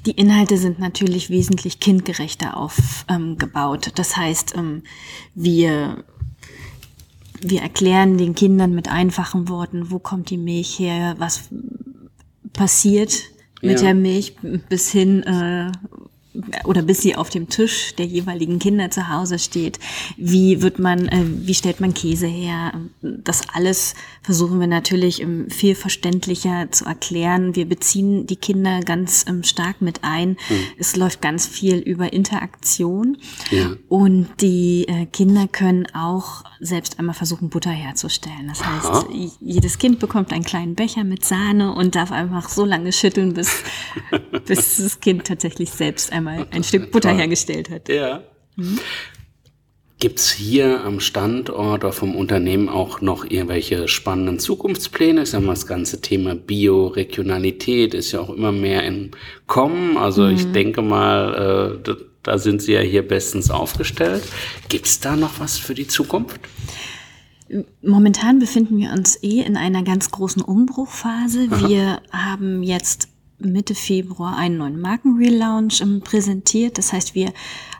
Die 0.05 0.11
Inhalte 0.11 0.57
sind 0.57 0.79
natürlich 0.79 1.29
wesentlich 1.29 1.79
kindgerechter 1.79 2.57
aufgebaut. 2.57 3.87
Ähm, 3.87 3.93
das 3.95 4.15
heißt, 4.15 4.55
ähm, 4.55 4.83
wir 5.33 6.03
wir 7.41 7.61
erklären 7.61 8.17
den 8.17 8.33
Kindern 8.33 8.73
mit 8.73 8.87
einfachen 8.89 9.49
Worten, 9.49 9.91
wo 9.91 9.99
kommt 9.99 10.29
die 10.29 10.37
Milch 10.37 10.79
her, 10.79 11.15
was 11.19 11.49
passiert 12.53 13.11
mit 13.61 13.79
ja. 13.79 13.87
der 13.87 13.95
Milch 13.95 14.35
bis 14.69 14.91
hin 14.91 15.23
äh, 15.23 15.71
oder 16.65 16.81
bis 16.81 17.01
sie 17.01 17.15
auf 17.15 17.29
dem 17.29 17.49
Tisch 17.49 17.95
der 17.95 18.05
jeweiligen 18.05 18.59
Kinder 18.59 18.91
zu 18.91 19.09
Hause 19.09 19.39
steht. 19.39 19.79
Wie 20.17 20.61
wird 20.61 20.79
man, 20.79 21.07
äh, 21.07 21.23
wie 21.23 21.53
stellt 21.53 21.79
man 21.79 21.93
Käse 21.93 22.27
her? 22.27 22.73
Das 23.01 23.41
alles 23.53 23.95
versuchen 24.21 24.59
wir 24.59 24.67
natürlich 24.67 25.21
ähm, 25.21 25.49
viel 25.49 25.75
verständlicher 25.75 26.71
zu 26.71 26.85
erklären. 26.85 27.55
Wir 27.55 27.67
beziehen 27.67 28.27
die 28.27 28.35
Kinder 28.35 28.81
ganz 28.81 29.25
ähm, 29.27 29.43
stark 29.43 29.81
mit 29.81 30.03
ein. 30.03 30.29
Mhm. 30.29 30.55
Es 30.77 30.95
läuft 30.95 31.21
ganz 31.21 31.47
viel 31.47 31.77
über 31.77 32.13
Interaktion. 32.13 33.17
Ja. 33.51 33.71
Und 33.87 34.27
die 34.41 34.87
äh, 34.87 35.05
Kinder 35.05 35.47
können 35.47 35.87
auch 35.93 36.43
selbst 36.59 36.99
einmal 36.99 37.15
versuchen, 37.15 37.49
Butter 37.49 37.71
herzustellen. 37.71 38.47
Das 38.47 38.65
heißt, 38.65 38.85
Aha. 38.85 39.07
jedes 39.39 39.77
Kind 39.77 39.99
bekommt 39.99 40.33
einen 40.33 40.43
kleinen 40.43 40.75
Becher 40.75 41.03
mit 41.03 41.23
Sahne 41.25 41.73
und 41.73 41.95
darf 41.95 42.11
einfach 42.11 42.49
so 42.49 42.65
lange 42.65 42.91
schütteln, 42.91 43.33
bis, 43.33 43.63
bis 44.45 44.77
das 44.77 44.99
Kind 44.99 45.25
tatsächlich 45.25 45.71
selbst 45.71 46.11
einmal 46.11 46.24
einmal 46.27 46.47
ein 46.51 46.63
Stück 46.63 46.91
Butter 46.91 47.15
hergestellt 47.15 47.69
hat. 47.69 47.89
Ja. 47.89 48.23
Mhm. 48.55 48.79
Gibt's 49.97 50.29
hier 50.29 50.83
am 50.83 50.99
Standort 50.99 51.57
oder 51.81 51.93
vom 51.93 52.15
Unternehmen 52.15 52.67
auch 52.67 52.99
noch 52.99 53.23
irgendwelche 53.23 53.87
spannenden 53.87 54.39
Zukunftspläne? 54.39 55.23
Ich 55.23 55.29
sag 55.29 55.41
mal, 55.41 55.53
das 55.53 55.67
ganze 55.67 56.01
Thema 56.01 56.35
Bio-Regionalität 56.35 57.93
ist 57.93 58.11
ja 58.11 58.19
auch 58.19 58.29
immer 58.29 58.51
mehr 58.51 58.83
im 58.83 59.11
Kommen. 59.47 59.95
Also 59.95 60.23
mhm. 60.23 60.35
ich 60.35 60.51
denke 60.51 60.81
mal, 60.81 61.79
äh, 61.87 61.93
da 62.23 62.37
sind 62.37 62.61
Sie 62.61 62.73
ja 62.73 62.81
hier 62.81 63.07
bestens 63.07 63.49
aufgestellt. 63.49 64.23
Gibt's 64.67 64.99
da 64.99 65.15
noch 65.15 65.39
was 65.39 65.57
für 65.57 65.75
die 65.75 65.87
Zukunft? 65.87 66.41
Momentan 67.81 68.39
befinden 68.39 68.77
wir 68.77 68.91
uns 68.91 69.21
eh 69.23 69.41
in 69.41 69.55
einer 69.55 69.83
ganz 69.83 70.11
großen 70.11 70.41
Umbruchphase. 70.41 71.47
Aha. 71.51 71.69
Wir 71.69 72.01
haben 72.11 72.63
jetzt 72.63 73.07
Mitte 73.37 73.75
Februar 73.75 74.37
einen 74.37 74.57
neuen 74.57 74.79
Markenrelaunch 74.79 75.81
ähm, 75.81 76.01
präsentiert. 76.01 76.77
Das 76.77 76.93
heißt, 76.93 77.15
wir 77.15 77.33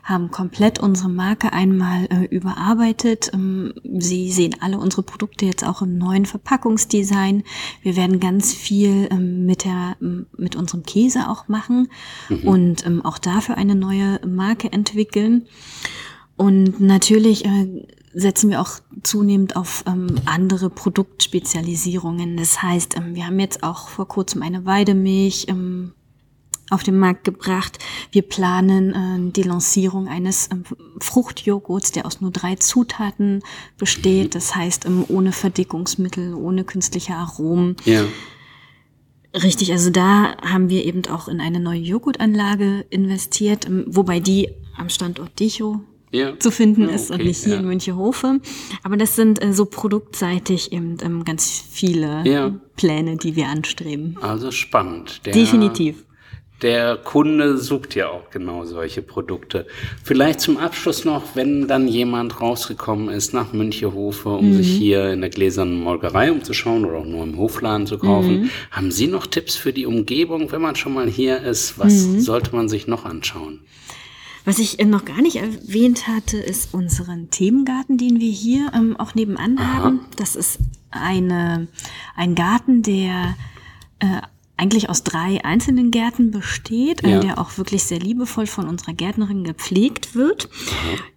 haben 0.04 0.30
komplett 0.30 0.78
unsere 0.78 1.08
Marke 1.08 1.52
einmal 1.52 2.06
äh, 2.06 2.24
überarbeitet. 2.26 3.30
Ähm, 3.32 3.72
Sie 3.98 4.30
sehen 4.30 4.56
alle 4.60 4.78
unsere 4.78 5.02
Produkte 5.02 5.46
jetzt 5.46 5.64
auch 5.64 5.82
im 5.82 5.98
neuen 5.98 6.26
Verpackungsdesign. 6.26 7.42
Wir 7.82 7.96
werden 7.96 8.20
ganz 8.20 8.52
viel 8.52 9.08
ähm, 9.10 9.46
mit 9.46 9.64
der 9.64 9.96
ähm, 10.00 10.26
mit 10.36 10.56
unserem 10.56 10.84
Käse 10.84 11.28
auch 11.28 11.48
machen 11.48 11.88
mhm. 12.28 12.48
und 12.48 12.86
ähm, 12.86 13.04
auch 13.04 13.18
dafür 13.18 13.56
eine 13.56 13.74
neue 13.74 14.20
Marke 14.26 14.72
entwickeln. 14.72 15.46
Und 16.36 16.80
natürlich 16.80 17.44
äh, 17.44 17.86
setzen 18.12 18.50
wir 18.50 18.60
auch 18.60 18.80
zunehmend 19.02 19.56
auf 19.56 19.84
ähm, 19.86 20.08
andere 20.24 20.70
Produktspezialisierungen. 20.70 22.36
Das 22.36 22.62
heißt, 22.62 22.96
ähm, 22.96 23.14
wir 23.14 23.26
haben 23.26 23.38
jetzt 23.38 23.62
auch 23.62 23.88
vor 23.88 24.08
kurzem 24.08 24.42
eine 24.42 24.64
Weidemilch 24.64 25.46
ähm, 25.48 25.92
auf 26.70 26.82
den 26.82 26.98
Markt 26.98 27.24
gebracht. 27.24 27.78
Wir 28.10 28.22
planen 28.22 28.92
äh, 29.28 29.32
die 29.32 29.42
Lancierung 29.42 30.08
eines 30.08 30.48
ähm, 30.50 30.64
Fruchtjoghurts, 31.00 31.92
der 31.92 32.06
aus 32.06 32.20
nur 32.20 32.30
drei 32.30 32.56
Zutaten 32.56 33.42
besteht. 33.78 34.34
Das 34.34 34.54
heißt, 34.54 34.86
ähm, 34.86 35.04
ohne 35.08 35.32
Verdickungsmittel, 35.32 36.34
ohne 36.34 36.64
künstliche 36.64 37.14
Aromen. 37.14 37.76
Ja. 37.84 38.04
Richtig, 39.34 39.72
also 39.72 39.90
da 39.90 40.36
haben 40.38 40.70
wir 40.70 40.86
eben 40.86 41.04
auch 41.06 41.28
in 41.28 41.40
eine 41.40 41.60
neue 41.60 41.80
Joghurtanlage 41.80 42.86
investiert, 42.88 43.66
ähm, 43.66 43.84
wobei 43.86 44.20
die 44.20 44.48
am 44.76 44.88
Standort 44.88 45.38
Dicho 45.38 45.82
ja. 46.10 46.38
zu 46.38 46.50
finden 46.50 46.82
ja, 46.82 46.88
okay, 46.88 46.96
ist 46.96 47.10
und 47.10 47.24
nicht 47.24 47.44
hier 47.44 47.54
ja. 47.54 47.60
in 47.60 47.66
Münchehofe. 47.66 48.40
Aber 48.82 48.96
das 48.96 49.16
sind 49.16 49.42
äh, 49.42 49.52
so 49.52 49.66
produktseitig 49.66 50.72
eben 50.72 50.96
ähm, 51.02 51.24
ganz 51.24 51.64
viele 51.70 52.60
Pläne, 52.76 53.16
die 53.16 53.36
wir 53.36 53.48
anstreben. 53.48 54.16
Also 54.20 54.50
spannend. 54.50 55.24
Der, 55.26 55.32
Definitiv. 55.32 56.06
Der 56.62 56.96
Kunde 56.96 57.58
sucht 57.58 57.94
ja 57.94 58.08
auch 58.08 58.30
genau 58.30 58.64
solche 58.64 59.02
Produkte. 59.02 59.66
Vielleicht 60.02 60.40
zum 60.40 60.56
Abschluss 60.56 61.04
noch, 61.04 61.22
wenn 61.34 61.68
dann 61.68 61.86
jemand 61.86 62.40
rausgekommen 62.40 63.10
ist 63.10 63.34
nach 63.34 63.52
Münchehofe, 63.52 64.30
um 64.30 64.50
mhm. 64.50 64.54
sich 64.54 64.68
hier 64.68 65.12
in 65.12 65.20
der 65.20 65.28
gläsernen 65.28 65.78
Molkerei 65.78 66.32
umzuschauen 66.32 66.86
oder 66.86 66.98
auch 66.98 67.04
nur 67.04 67.24
im 67.24 67.36
Hofladen 67.36 67.86
zu 67.86 67.98
kaufen, 67.98 68.44
mhm. 68.44 68.50
haben 68.70 68.90
Sie 68.90 69.06
noch 69.06 69.26
Tipps 69.26 69.54
für 69.54 69.74
die 69.74 69.84
Umgebung, 69.84 70.50
wenn 70.50 70.62
man 70.62 70.76
schon 70.76 70.94
mal 70.94 71.08
hier 71.08 71.42
ist? 71.42 71.78
Was 71.78 72.06
mhm. 72.06 72.20
sollte 72.20 72.56
man 72.56 72.70
sich 72.70 72.86
noch 72.86 73.04
anschauen? 73.04 73.60
Was 74.46 74.60
ich 74.60 74.78
äh, 74.78 74.84
noch 74.86 75.04
gar 75.04 75.20
nicht 75.20 75.36
erwähnt 75.36 76.06
hatte, 76.06 76.38
ist 76.38 76.72
unseren 76.72 77.28
Themengarten, 77.30 77.98
den 77.98 78.20
wir 78.20 78.30
hier 78.30 78.70
ähm, 78.74 78.96
auch 78.96 79.14
nebenan 79.14 79.58
Aha. 79.58 79.74
haben. 79.74 80.00
Das 80.16 80.36
ist 80.36 80.58
eine, 80.90 81.66
ein 82.14 82.34
Garten, 82.34 82.82
der 82.82 83.34
äh, 83.98 84.22
eigentlich 84.56 84.88
aus 84.88 85.02
drei 85.02 85.44
einzelnen 85.44 85.90
Gärten 85.90 86.30
besteht, 86.30 87.06
ja. 87.06 87.20
der 87.20 87.38
auch 87.38 87.58
wirklich 87.58 87.82
sehr 87.82 87.98
liebevoll 87.98 88.46
von 88.46 88.66
unserer 88.68 88.94
Gärtnerin 88.94 89.44
gepflegt 89.44 90.14
wird. 90.14 90.48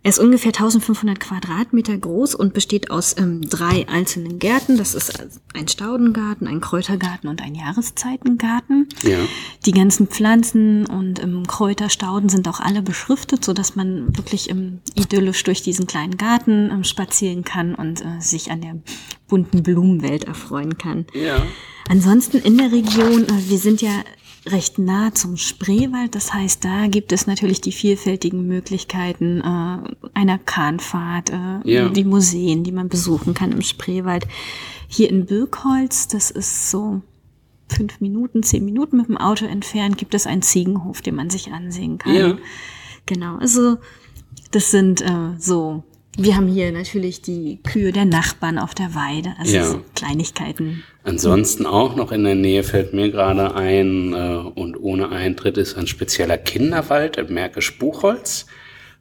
Er 0.04 0.10
ist 0.10 0.20
ungefähr 0.20 0.50
1500 0.50 1.20
Quadratmeter 1.20 1.98
groß 1.98 2.36
und 2.36 2.54
besteht 2.54 2.92
aus 2.92 3.16
ähm, 3.18 3.48
drei 3.48 3.88
einzelnen 3.88 4.40
Gärten. 4.40 4.78
Das 4.78 4.94
ist 4.94 5.30
ein 5.54 5.68
Staudengarten, 5.68 6.48
ein 6.48 6.60
Kräutergarten 6.60 7.30
und 7.30 7.42
ein 7.42 7.56
Jahreszeitengarten. 7.56 8.90
Ja. 9.04 9.20
Die 9.66 9.72
ganzen 9.72 10.08
Pflanzen 10.08 10.86
und 10.86 11.22
ähm, 11.22 11.46
Kräuterstauden 11.46 12.30
sind 12.30 12.48
auch 12.48 12.62
alle 12.62 12.82
beschriftet, 12.82 13.44
so 13.44 13.52
dass 13.52 13.76
man 13.76 14.16
wirklich 14.16 14.50
ähm, 14.50 14.80
idyllisch 14.96 15.44
durch 15.44 15.62
diesen 15.62 15.86
kleinen 15.86 16.16
Garten 16.16 16.70
ähm, 16.72 16.84
spazieren 16.86 17.44
kann 17.44 17.76
und 17.76 18.02
äh, 18.02 18.22
sich 18.22 18.52
an 18.52 18.62
der 18.62 18.78
bunten 19.28 19.62
Blumenwelt 19.62 20.24
erfreuen 20.24 20.78
kann. 20.78 21.06
Ja. 21.14 21.46
Ansonsten 21.90 22.38
in 22.38 22.58
der 22.58 22.72
Region, 22.72 23.24
äh, 23.24 23.50
wir 23.50 23.58
sind 23.58 23.82
ja 23.82 23.92
recht 24.46 24.80
nah 24.80 25.14
zum 25.14 25.38
Spreewald. 25.38 26.16
Das 26.16 26.34
heißt, 26.34 26.64
da 26.64 26.88
gibt 26.88 27.12
es 27.12 27.28
natürlich 27.28 27.60
die 27.60 27.72
vielfältigen 27.72 28.48
Möglichkeiten 28.48 29.42
äh, 29.42 30.10
einer 30.14 30.38
Kahnfahrt, 30.38 31.32
äh, 31.32 31.60
ja. 31.66 31.90
die 31.90 32.06
Museen, 32.06 32.64
die 32.64 32.72
man 32.72 32.90
besuchen 32.90 33.34
kann 33.34 33.52
im 33.52 33.62
Spreewald. 33.62 34.26
Hier 34.88 35.10
in 35.10 35.26
Birkholz, 35.26 36.08
das 36.08 36.32
ist 36.32 36.72
so 36.72 37.02
fünf 37.70 38.02
Minuten, 38.02 38.44
zehn 38.44 38.66
Minuten 38.66 38.98
mit 38.98 39.08
dem 39.08 39.18
Auto 39.18 39.46
entfernt, 39.46 39.98
gibt 39.98 40.14
es 40.14 40.28
einen 40.28 40.42
Ziegenhof, 40.42 41.02
den 41.02 41.16
man 41.16 41.30
sich 41.30 41.52
ansehen 41.52 41.98
kann. 41.98 42.16
Ja. 42.16 42.38
Genau, 43.06 43.38
also 43.38 43.78
das 44.52 44.72
sind 44.72 45.02
äh, 45.02 45.38
so 45.38 45.84
wir 46.18 46.36
haben 46.36 46.48
hier 46.48 46.72
natürlich 46.72 47.22
die 47.22 47.60
Kühe 47.64 47.92
der 47.94 48.04
Nachbarn 48.04 48.58
auf 48.58 48.76
der 48.76 48.94
Weide, 48.94 49.34
also 49.40 49.56
ja. 49.56 49.64
so 49.64 49.82
Kleinigkeiten. 49.96 50.84
Ansonsten 51.04 51.66
auch 51.66 51.96
noch 51.96 52.12
in 52.12 52.26
der 52.26 52.36
Nähe 52.36 52.64
fällt 52.64 52.94
mir 52.94 53.10
gerade 53.10 53.56
ein, 53.56 54.14
äh, 54.14 54.36
und 54.54 54.76
ohne 54.76 55.10
Eintritt 55.10 55.58
ist 55.58 55.78
ein 55.78 55.88
spezieller 55.88 56.38
Kinderwald 56.38 57.18
im 57.18 57.34
Märkisch 57.34 57.78
Buchholz. 57.80 58.48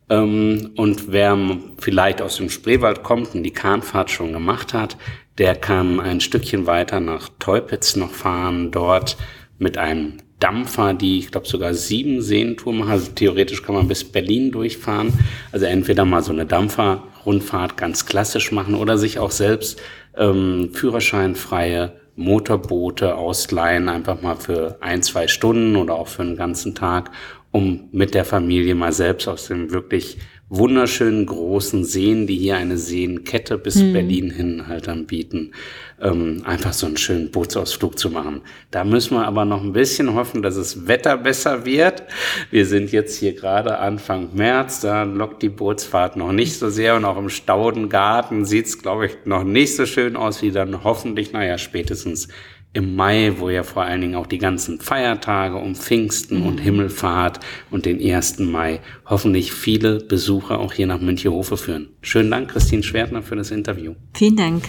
Ähm, 0.08 0.70
und 0.76 1.10
wer 1.10 1.36
vielleicht 1.78 2.22
aus 2.22 2.36
dem 2.36 2.50
Spreewald 2.50 3.02
kommt 3.02 3.34
und 3.34 3.42
die 3.42 3.52
Kahnfahrt 3.52 4.10
schon 4.10 4.32
gemacht 4.32 4.72
hat, 4.72 4.96
der 5.38 5.54
kann 5.54 6.00
ein 6.00 6.20
Stückchen 6.20 6.66
weiter 6.66 7.00
nach 7.00 7.30
Teupitz 7.38 7.96
noch 7.96 8.10
fahren, 8.10 8.70
dort 8.70 9.16
mit 9.58 9.78
einem 9.78 10.18
Dampfer, 10.40 10.94
die, 10.94 11.18
ich 11.18 11.30
glaube, 11.30 11.48
sogar 11.48 11.74
sieben 11.74 12.20
Seentour 12.20 12.72
machen. 12.72 12.90
Also 12.90 13.10
theoretisch 13.12 13.62
kann 13.62 13.74
man 13.74 13.88
bis 13.88 14.04
Berlin 14.04 14.52
durchfahren. 14.52 15.12
Also 15.50 15.66
entweder 15.66 16.04
mal 16.04 16.22
so 16.22 16.32
eine 16.32 16.46
Dampferrundfahrt 16.46 17.76
ganz 17.76 18.06
klassisch 18.06 18.52
machen 18.52 18.74
oder 18.74 18.98
sich 18.98 19.18
auch 19.18 19.32
selbst 19.32 19.80
ähm, 20.16 20.70
führerscheinfreie 20.72 21.92
Motorboote 22.14 23.16
ausleihen, 23.16 23.88
einfach 23.88 24.22
mal 24.22 24.36
für 24.36 24.78
ein, 24.80 25.02
zwei 25.02 25.28
Stunden 25.28 25.76
oder 25.76 25.94
auch 25.94 26.08
für 26.08 26.22
einen 26.22 26.36
ganzen 26.36 26.74
Tag, 26.74 27.10
um 27.52 27.88
mit 27.92 28.14
der 28.14 28.24
Familie 28.24 28.74
mal 28.74 28.92
selbst 28.92 29.28
aus 29.28 29.46
dem 29.46 29.70
wirklich 29.70 30.18
wunderschönen 30.50 31.26
großen 31.26 31.84
Seen, 31.84 32.26
die 32.26 32.36
hier 32.36 32.56
eine 32.56 32.78
Seenkette 32.78 33.58
bis 33.58 33.80
hm. 33.80 33.92
Berlin 33.92 34.30
hin 34.30 34.66
halt 34.66 34.88
anbieten, 34.88 35.52
ähm, 36.00 36.42
einfach 36.44 36.72
so 36.72 36.86
einen 36.86 36.96
schönen 36.96 37.30
Bootsausflug 37.30 37.98
zu 37.98 38.10
machen. 38.10 38.40
Da 38.70 38.84
müssen 38.84 39.16
wir 39.16 39.26
aber 39.26 39.44
noch 39.44 39.62
ein 39.62 39.72
bisschen 39.72 40.14
hoffen, 40.14 40.42
dass 40.42 40.56
das 40.56 40.86
Wetter 40.86 41.18
besser 41.18 41.66
wird. 41.66 42.02
Wir 42.50 42.64
sind 42.64 42.92
jetzt 42.92 43.18
hier 43.18 43.34
gerade 43.34 43.78
Anfang 43.78 44.30
März, 44.34 44.80
da 44.80 45.02
lockt 45.02 45.42
die 45.42 45.50
Bootsfahrt 45.50 46.16
noch 46.16 46.32
nicht 46.32 46.58
so 46.58 46.70
sehr 46.70 46.96
und 46.96 47.04
auch 47.04 47.18
im 47.18 47.28
Staudengarten 47.28 48.44
sieht's, 48.46 48.78
glaube 48.78 49.06
ich, 49.06 49.12
noch 49.26 49.44
nicht 49.44 49.76
so 49.76 49.84
schön 49.84 50.16
aus 50.16 50.40
wie 50.40 50.50
dann 50.50 50.82
hoffentlich, 50.82 51.32
naja, 51.32 51.58
spätestens 51.58 52.28
im 52.72 52.94
Mai, 52.94 53.34
wo 53.38 53.48
ja 53.48 53.62
vor 53.62 53.82
allen 53.82 54.00
Dingen 54.00 54.14
auch 54.14 54.26
die 54.26 54.38
ganzen 54.38 54.80
Feiertage 54.80 55.56
um 55.56 55.74
Pfingsten 55.74 56.40
mhm. 56.40 56.46
und 56.46 56.58
Himmelfahrt 56.58 57.40
und 57.70 57.86
den 57.86 57.98
1. 58.00 58.40
Mai 58.40 58.80
hoffentlich 59.06 59.52
viele 59.52 59.98
Besucher 59.98 60.58
auch 60.58 60.72
hier 60.72 60.86
nach 60.86 61.00
Münchehofe 61.00 61.56
führen. 61.56 61.88
Schönen 62.02 62.30
Dank, 62.30 62.50
Christine 62.50 62.82
Schwertner, 62.82 63.22
für 63.22 63.36
das 63.36 63.50
Interview. 63.50 63.94
Vielen 64.14 64.36
Dank. 64.36 64.64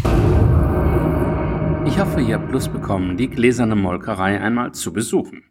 Ich 1.85 1.99
hoffe, 1.99 2.21
ihr 2.21 2.35
habt 2.35 2.51
Lust 2.51 2.71
bekommen, 2.71 3.17
die 3.17 3.29
gläserne 3.29 3.75
Molkerei 3.75 4.39
einmal 4.39 4.73
zu 4.73 4.93
besuchen. 4.93 5.43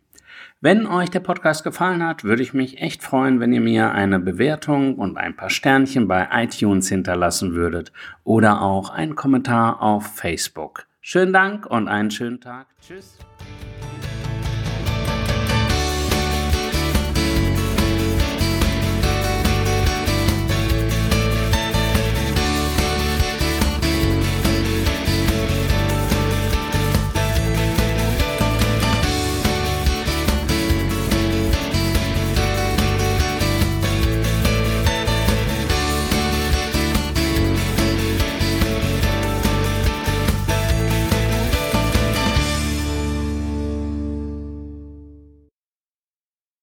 Wenn 0.61 0.89
euch 0.89 1.09
der 1.09 1.21
Podcast 1.21 1.63
gefallen 1.63 2.05
hat, 2.05 2.25
würde 2.25 2.43
ich 2.43 2.53
mich 2.53 2.83
echt 2.83 3.05
freuen, 3.05 3.39
wenn 3.39 3.53
ihr 3.53 3.61
mir 3.61 3.93
eine 3.93 4.19
Bewertung 4.19 4.97
und 4.97 5.17
ein 5.17 5.37
paar 5.37 5.51
Sternchen 5.51 6.09
bei 6.09 6.27
iTunes 6.33 6.89
hinterlassen 6.89 7.55
würdet 7.55 7.93
oder 8.25 8.63
auch 8.63 8.91
einen 8.91 9.15
Kommentar 9.15 9.81
auf 9.81 10.17
Facebook. 10.17 10.88
Schönen 11.11 11.33
Dank 11.33 11.65
und 11.65 11.89
einen 11.89 12.11
schönen 12.11 12.39
Tag. 12.39 12.67
Tschüss. 12.87 13.17